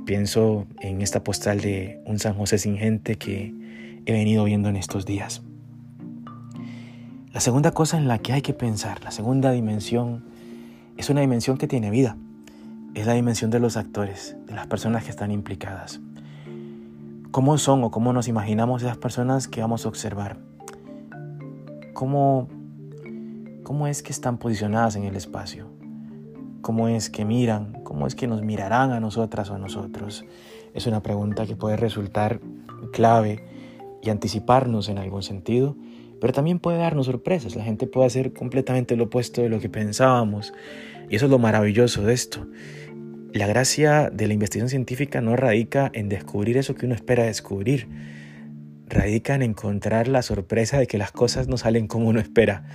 Pienso 0.05 0.67
en 0.81 1.01
esta 1.01 1.23
postal 1.23 1.61
de 1.61 2.01
un 2.05 2.19
San 2.19 2.33
José 2.33 2.57
sin 2.57 2.77
gente 2.77 3.15
que 3.15 3.53
he 4.05 4.11
venido 4.11 4.43
viendo 4.43 4.67
en 4.67 4.75
estos 4.75 5.05
días. 5.05 5.41
La 7.31 7.39
segunda 7.39 7.71
cosa 7.71 7.97
en 7.97 8.09
la 8.09 8.19
que 8.19 8.33
hay 8.33 8.41
que 8.41 8.53
pensar, 8.53 9.01
la 9.03 9.11
segunda 9.11 9.51
dimensión, 9.51 10.25
es 10.97 11.09
una 11.09 11.21
dimensión 11.21 11.57
que 11.57 11.67
tiene 11.67 11.89
vida. 11.89 12.17
Es 12.93 13.07
la 13.07 13.13
dimensión 13.13 13.51
de 13.51 13.59
los 13.59 13.77
actores, 13.77 14.35
de 14.45 14.53
las 14.53 14.67
personas 14.67 15.05
que 15.05 15.09
están 15.09 15.31
implicadas. 15.31 16.01
¿Cómo 17.31 17.57
son 17.57 17.83
o 17.85 17.89
cómo 17.89 18.11
nos 18.13 18.27
imaginamos 18.27 18.83
esas 18.83 18.97
personas 18.97 19.47
que 19.47 19.61
vamos 19.61 19.85
a 19.85 19.89
observar? 19.89 20.37
¿Cómo, 21.93 22.49
¿Cómo 23.63 23.87
es 23.87 24.01
que 24.03 24.11
están 24.11 24.37
posicionadas 24.37 24.95
en 24.95 25.03
el 25.03 25.15
espacio? 25.15 25.67
¿Cómo 26.61 26.87
es 26.87 27.09
que 27.09 27.25
miran? 27.25 27.83
¿Cómo 27.83 28.07
es 28.07 28.15
que 28.15 28.27
nos 28.27 28.41
mirarán 28.41 28.91
a 28.91 28.99
nosotras 28.99 29.49
o 29.49 29.55
a 29.55 29.59
nosotros? 29.59 30.25
Es 30.73 30.87
una 30.87 31.03
pregunta 31.03 31.45
que 31.45 31.55
puede 31.55 31.77
resultar 31.77 32.39
clave 32.91 33.43
y 34.01 34.09
anticiparnos 34.09 34.89
en 34.89 34.97
algún 34.97 35.23
sentido, 35.23 35.75
pero 36.19 36.33
también 36.33 36.59
puede 36.59 36.77
darnos 36.77 37.05
sorpresas. 37.05 37.55
La 37.55 37.63
gente 37.63 37.85
puede 37.85 38.07
hacer 38.07 38.33
completamente 38.33 38.95
lo 38.95 39.05
opuesto 39.05 39.41
de 39.41 39.49
lo 39.49 39.59
que 39.59 39.69
pensábamos. 39.69 40.53
Y 41.09 41.15
eso 41.15 41.25
es 41.25 41.31
lo 41.31 41.39
maravilloso 41.39 42.03
de 42.03 42.13
esto. 42.13 42.47
La 43.33 43.47
gracia 43.47 44.09
de 44.09 44.27
la 44.27 44.33
investigación 44.33 44.69
científica 44.69 45.21
no 45.21 45.35
radica 45.35 45.91
en 45.93 46.09
descubrir 46.09 46.57
eso 46.57 46.75
que 46.75 46.85
uno 46.85 46.95
espera 46.95 47.23
descubrir, 47.23 47.87
radica 48.87 49.35
en 49.35 49.41
encontrar 49.41 50.07
la 50.07 50.21
sorpresa 50.21 50.77
de 50.77 50.87
que 50.87 50.97
las 50.97 51.11
cosas 51.11 51.47
no 51.47 51.57
salen 51.57 51.87
como 51.87 52.07
uno 52.07 52.19
espera. 52.19 52.65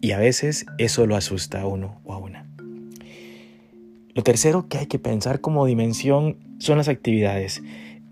Y 0.00 0.12
a 0.12 0.18
veces 0.18 0.66
eso 0.78 1.06
lo 1.06 1.16
asusta 1.16 1.62
a 1.62 1.66
uno 1.66 2.00
o 2.04 2.12
a 2.12 2.18
una. 2.18 2.46
Lo 4.14 4.22
tercero 4.22 4.68
que 4.68 4.78
hay 4.78 4.86
que 4.86 4.98
pensar 4.98 5.40
como 5.40 5.66
dimensión 5.66 6.38
son 6.58 6.78
las 6.78 6.88
actividades. 6.88 7.62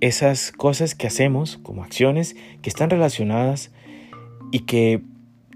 Esas 0.01 0.53
cosas 0.53 0.95
que 0.95 1.07
hacemos 1.07 1.57
como 1.59 1.83
acciones 1.83 2.37
que 2.63 2.69
están 2.69 2.91
relacionadas 2.91 3.73
y 4.53 4.61
que 4.61 5.03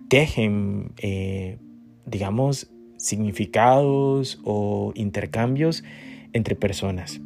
tejen, 0.09 0.93
eh, 0.97 1.59
digamos, 2.07 2.71
significados 2.97 4.41
o 4.45 4.93
intercambios 4.95 5.85
entre 6.33 6.57
personas. 6.57 7.21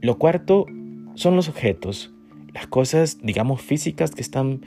Lo 0.00 0.18
cuarto 0.18 0.66
son 1.14 1.36
los 1.36 1.48
objetos, 1.48 2.12
las 2.52 2.66
cosas, 2.66 3.18
digamos, 3.22 3.60
físicas 3.62 4.10
que 4.10 4.20
están 4.20 4.62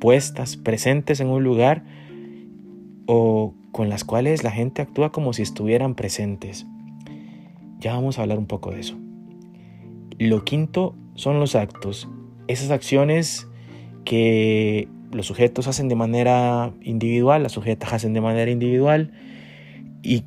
puestas, 0.00 0.56
presentes 0.56 1.20
en 1.20 1.28
un 1.28 1.42
lugar 1.44 1.84
o 3.06 3.54
con 3.72 3.88
las 3.88 4.04
cuales 4.04 4.44
la 4.44 4.50
gente 4.50 4.82
actúa 4.82 5.12
como 5.12 5.32
si 5.32 5.42
estuvieran 5.42 5.94
presentes. 5.94 6.66
Ya 7.80 7.94
vamos 7.94 8.18
a 8.18 8.22
hablar 8.22 8.38
un 8.38 8.46
poco 8.46 8.70
de 8.70 8.80
eso. 8.80 8.96
Lo 10.18 10.44
quinto 10.44 10.94
son 11.14 11.40
los 11.40 11.54
actos, 11.54 12.08
esas 12.46 12.70
acciones 12.70 13.48
que 14.04 14.88
los 15.12 15.26
sujetos 15.26 15.68
hacen 15.68 15.88
de 15.88 15.94
manera 15.94 16.72
individual, 16.82 17.42
las 17.42 17.52
sujetas 17.52 17.92
hacen 17.92 18.12
de 18.12 18.20
manera 18.20 18.50
individual 18.50 19.12
y 20.02 20.24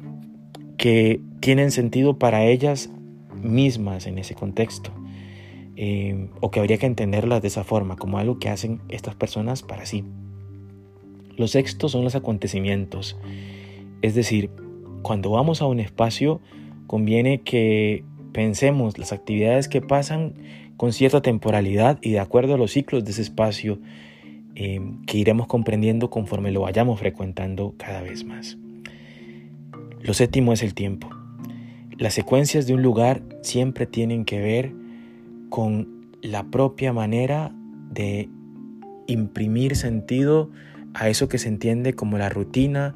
que 0.78 1.22
tienen 1.40 1.72
sentido 1.72 2.18
para 2.18 2.46
ellas 2.46 2.90
mismas 3.42 4.08
en 4.08 4.18
ese 4.18 4.36
contexto. 4.36 4.92
Eh, 5.80 6.28
o 6.42 6.50
que 6.50 6.60
habría 6.60 6.80
que 6.80 6.88
entenderlas 6.88 7.42
de 7.44 7.50
esa 7.50 7.64
forma, 7.64 7.98
como 7.98 8.18
algo 8.18 8.40
que 8.40 8.50
hacen 8.50 8.82
estas 8.90 9.14
personas 9.14 9.62
para 9.62 9.86
sí. 9.86 10.04
Los 11.36 11.52
sextos 11.52 11.92
son 11.92 12.04
los 12.04 12.16
acontecimientos, 12.16 13.16
es 14.02 14.16
decir, 14.16 14.50
cuando 15.04 15.30
vamos 15.30 15.62
a 15.62 15.68
un 15.68 15.80
espacio 15.80 16.42
conviene 16.88 17.42
que 17.42 18.04
pensemos 18.34 18.98
las 18.98 19.12
actividades 19.12 19.68
que 19.68 19.82
pasan 19.82 20.34
con 20.78 20.94
cierta 20.94 21.22
temporalidad 21.22 22.00
y 22.02 22.12
de 22.12 22.20
acuerdo 22.20 22.56
a 22.56 22.58
los 22.58 22.72
ciclos 22.72 23.06
de 23.06 23.12
ese 23.12 23.22
espacio 23.22 23.80
eh, 24.56 24.82
que 25.06 25.18
iremos 25.18 25.48
comprendiendo 25.48 26.10
conforme 26.10 26.52
lo 26.52 26.62
vayamos 26.62 27.00
frecuentando 27.00 27.76
cada 27.78 28.02
vez 28.02 28.24
más. 28.24 28.58
Lo 30.02 30.14
séptimo 30.14 30.54
es 30.54 30.64
el 30.64 30.74
tiempo. 30.74 31.10
Las 31.98 32.14
secuencias 32.14 32.68
de 32.68 32.74
un 32.74 32.82
lugar 32.82 33.22
siempre 33.42 33.86
tienen 33.86 34.26
que 34.26 34.40
ver 34.40 34.74
con 35.50 36.12
la 36.22 36.44
propia 36.46 36.94
manera 36.94 37.52
de 37.92 38.30
imprimir 39.08 39.76
sentido 39.76 40.50
a 40.94 41.10
eso 41.10 41.30
que 41.30 41.38
se 41.38 41.48
entiende 41.48 41.94
como 41.94 42.18
la 42.18 42.30
rutina 42.30 42.96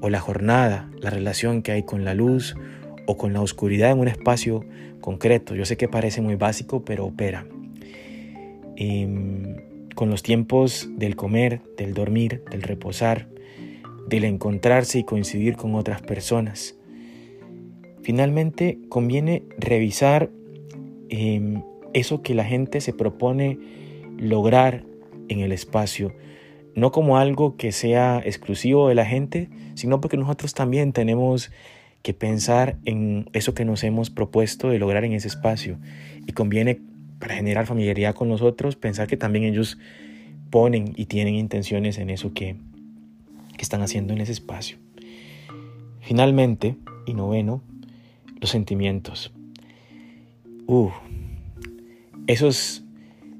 o 0.00 0.10
la 0.10 0.20
jornada, 0.20 0.90
la 1.00 1.10
relación 1.10 1.62
que 1.62 1.72
hay 1.72 1.82
con 1.82 2.04
la 2.04 2.14
luz 2.14 2.56
o 3.06 3.16
con 3.16 3.32
la 3.32 3.40
oscuridad 3.40 3.92
en 3.92 3.98
un 3.98 4.08
espacio 4.08 4.64
concreto. 5.00 5.54
Yo 5.54 5.64
sé 5.64 5.76
que 5.76 5.88
parece 5.88 6.20
muy 6.20 6.34
básico, 6.36 6.84
pero 6.84 7.06
opera. 7.06 7.46
Em, 8.76 9.56
con 9.94 10.10
los 10.10 10.22
tiempos 10.22 10.88
del 10.96 11.16
comer, 11.16 11.60
del 11.76 11.94
dormir, 11.94 12.42
del 12.50 12.62
reposar, 12.62 13.28
del 14.06 14.24
encontrarse 14.24 15.00
y 15.00 15.04
coincidir 15.04 15.56
con 15.56 15.74
otras 15.74 16.02
personas. 16.02 16.76
Finalmente, 18.02 18.78
conviene 18.88 19.42
revisar 19.58 20.30
Em, 21.10 21.62
eso 21.94 22.22
que 22.22 22.34
la 22.34 22.44
gente 22.44 22.80
se 22.80 22.92
propone 22.92 23.58
lograr 24.18 24.84
en 25.28 25.40
el 25.40 25.52
espacio, 25.52 26.14
no 26.74 26.92
como 26.92 27.16
algo 27.16 27.56
que 27.56 27.72
sea 27.72 28.20
exclusivo 28.24 28.88
de 28.88 28.94
la 28.94 29.04
gente, 29.04 29.48
sino 29.74 30.00
porque 30.00 30.16
nosotros 30.16 30.54
también 30.54 30.92
tenemos 30.92 31.50
que 32.02 32.14
pensar 32.14 32.76
en 32.84 33.28
eso 33.32 33.54
que 33.54 33.64
nos 33.64 33.82
hemos 33.84 34.10
propuesto 34.10 34.70
de 34.70 34.78
lograr 34.78 35.04
en 35.04 35.12
ese 35.12 35.28
espacio. 35.28 35.78
Y 36.26 36.32
conviene, 36.32 36.80
para 37.18 37.34
generar 37.34 37.66
familiaridad 37.66 38.14
con 38.14 38.28
nosotros, 38.28 38.76
pensar 38.76 39.08
que 39.08 39.16
también 39.16 39.44
ellos 39.44 39.78
ponen 40.50 40.92
y 40.96 41.06
tienen 41.06 41.34
intenciones 41.34 41.98
en 41.98 42.10
eso 42.10 42.32
que, 42.32 42.56
que 43.56 43.62
están 43.62 43.82
haciendo 43.82 44.12
en 44.12 44.20
ese 44.20 44.32
espacio. 44.32 44.78
Finalmente, 46.00 46.76
y 47.06 47.14
noveno, 47.14 47.62
los 48.40 48.50
sentimientos. 48.50 49.32
Uh, 50.70 50.90
eso 52.26 52.46
es 52.46 52.84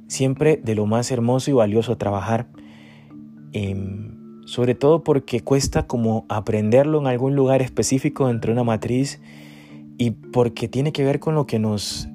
siempre 0.06 0.56
de 0.56 0.74
lo 0.74 0.86
más 0.86 1.10
hermoso 1.10 1.50
y 1.50 1.54
valioso 1.54 1.98
trabajar. 1.98 2.46
Em, 3.52 4.46
sobre 4.46 4.74
todo 4.74 5.04
porque 5.04 5.40
cuesta 5.40 5.86
como 5.86 6.24
aprenderlo 6.30 6.98
en 6.98 7.06
algún 7.06 7.36
lugar 7.36 7.60
específico 7.60 8.28
dentro 8.28 8.48
de 8.48 8.54
una 8.54 8.64
matriz 8.64 9.20
y 9.98 10.12
porque 10.12 10.68
tiene 10.68 10.90
que 10.90 11.04
ver 11.04 11.20
con 11.20 11.34
lo 11.34 11.46
que 11.46 11.58
nos 11.58 12.08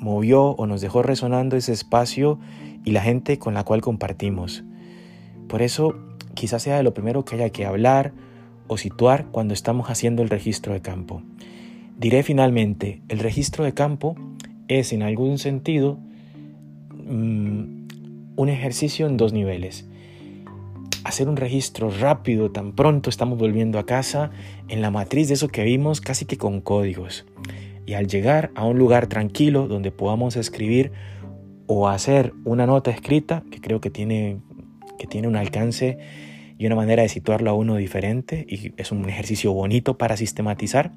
movió 0.00 0.46
o 0.46 0.66
nos 0.66 0.80
dejó 0.80 1.04
resonando 1.04 1.56
ese 1.56 1.72
espacio 1.72 2.40
y 2.84 2.90
la 2.90 3.02
gente 3.02 3.38
con 3.38 3.54
la 3.54 3.62
cual 3.62 3.82
compartimos. 3.82 4.64
Por 5.46 5.62
eso 5.62 5.94
quizás 6.34 6.64
sea 6.64 6.76
de 6.76 6.82
lo 6.82 6.92
primero 6.92 7.24
que 7.24 7.36
haya 7.36 7.50
que 7.50 7.66
hablar 7.66 8.14
o 8.66 8.78
situar 8.78 9.26
cuando 9.26 9.54
estamos 9.54 9.90
haciendo 9.90 10.24
el 10.24 10.28
registro 10.28 10.72
de 10.72 10.82
campo. 10.82 11.22
Diré 11.96 12.24
finalmente, 12.24 13.00
el 13.08 13.20
registro 13.20 13.64
de 13.64 13.72
campo 13.72 14.16
es 14.68 14.92
en 14.92 15.02
algún 15.02 15.38
sentido 15.38 15.98
mm, 16.92 17.86
un 18.36 18.48
ejercicio 18.48 19.06
en 19.06 19.16
dos 19.16 19.32
niveles. 19.32 19.86
hacer 21.04 21.28
un 21.28 21.36
registro 21.36 21.88
rápido, 21.88 22.50
tan 22.50 22.74
pronto 22.74 23.10
estamos 23.10 23.38
volviendo 23.38 23.78
a 23.78 23.86
casa, 23.86 24.30
en 24.68 24.82
la 24.82 24.90
matriz 24.90 25.28
de 25.28 25.34
eso 25.34 25.46
que 25.46 25.62
vimos, 25.62 26.00
casi 26.00 26.24
que 26.24 26.36
con 26.36 26.60
códigos. 26.60 27.26
Y 27.86 27.92
al 27.94 28.08
llegar 28.08 28.50
a 28.56 28.64
un 28.64 28.76
lugar 28.76 29.06
tranquilo 29.06 29.68
donde 29.68 29.92
podamos 29.92 30.34
escribir 30.34 30.90
o 31.68 31.88
hacer 31.88 32.32
una 32.44 32.66
nota 32.66 32.90
escrita, 32.90 33.44
que 33.52 33.60
creo 33.60 33.80
que 33.80 33.90
tiene, 33.90 34.40
que 34.98 35.06
tiene 35.06 35.28
un 35.28 35.36
alcance 35.36 35.96
y 36.58 36.66
una 36.66 36.74
manera 36.74 37.04
de 37.04 37.08
situarlo 37.08 37.50
a 37.50 37.54
uno 37.54 37.76
diferente, 37.76 38.44
y 38.48 38.72
es 38.76 38.90
un 38.90 39.08
ejercicio 39.08 39.52
bonito 39.52 39.96
para 39.98 40.16
sistematizar, 40.16 40.90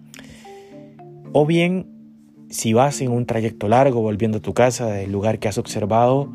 o 1.34 1.46
bien 1.46 1.99
si 2.50 2.74
vas 2.74 3.02
en 3.02 3.12
un 3.12 3.26
trayecto 3.26 3.68
largo 3.68 4.02
volviendo 4.02 4.40
a 4.40 4.42
tu 4.42 4.54
casa 4.54 4.88
del 4.88 5.12
lugar 5.12 5.40
que 5.40 5.48
has 5.48 5.58
observado, 5.58 6.32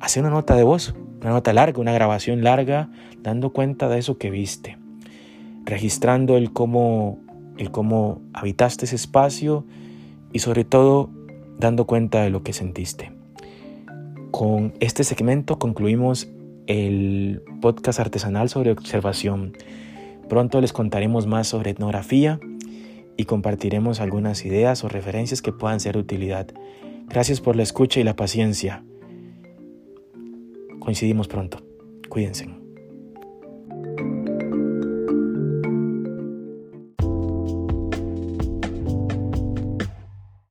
hace 0.00 0.20
una 0.20 0.30
nota 0.30 0.54
de 0.54 0.62
voz, 0.62 0.94
una 1.20 1.30
nota 1.30 1.52
larga, 1.52 1.80
una 1.80 1.92
grabación 1.92 2.44
larga, 2.44 2.90
dando 3.22 3.50
cuenta 3.50 3.88
de 3.88 3.98
eso 3.98 4.18
que 4.18 4.30
viste, 4.30 4.78
registrando 5.64 6.36
el 6.36 6.52
cómo, 6.52 7.18
el 7.56 7.70
cómo 7.70 8.20
habitaste 8.32 8.84
ese 8.84 8.96
espacio 8.96 9.64
y 10.32 10.38
sobre 10.38 10.64
todo 10.64 11.10
dando 11.58 11.86
cuenta 11.86 12.22
de 12.22 12.30
lo 12.30 12.42
que 12.44 12.52
sentiste. 12.52 13.10
Con 14.30 14.74
este 14.78 15.02
segmento 15.02 15.58
concluimos 15.58 16.28
el 16.68 17.42
podcast 17.60 17.98
artesanal 17.98 18.48
sobre 18.48 18.70
observación. 18.70 19.54
Pronto 20.28 20.60
les 20.60 20.72
contaremos 20.72 21.26
más 21.26 21.48
sobre 21.48 21.70
etnografía 21.70 22.38
y 23.18 23.24
compartiremos 23.24 24.00
algunas 24.00 24.46
ideas 24.46 24.84
o 24.84 24.88
referencias 24.88 25.42
que 25.42 25.52
puedan 25.52 25.80
ser 25.80 25.96
de 25.96 26.00
utilidad. 26.00 26.46
Gracias 27.08 27.40
por 27.40 27.56
la 27.56 27.64
escucha 27.64 28.00
y 28.00 28.04
la 28.04 28.16
paciencia. 28.16 28.84
Coincidimos 30.78 31.26
pronto. 31.26 31.58
Cuídense. 32.08 32.57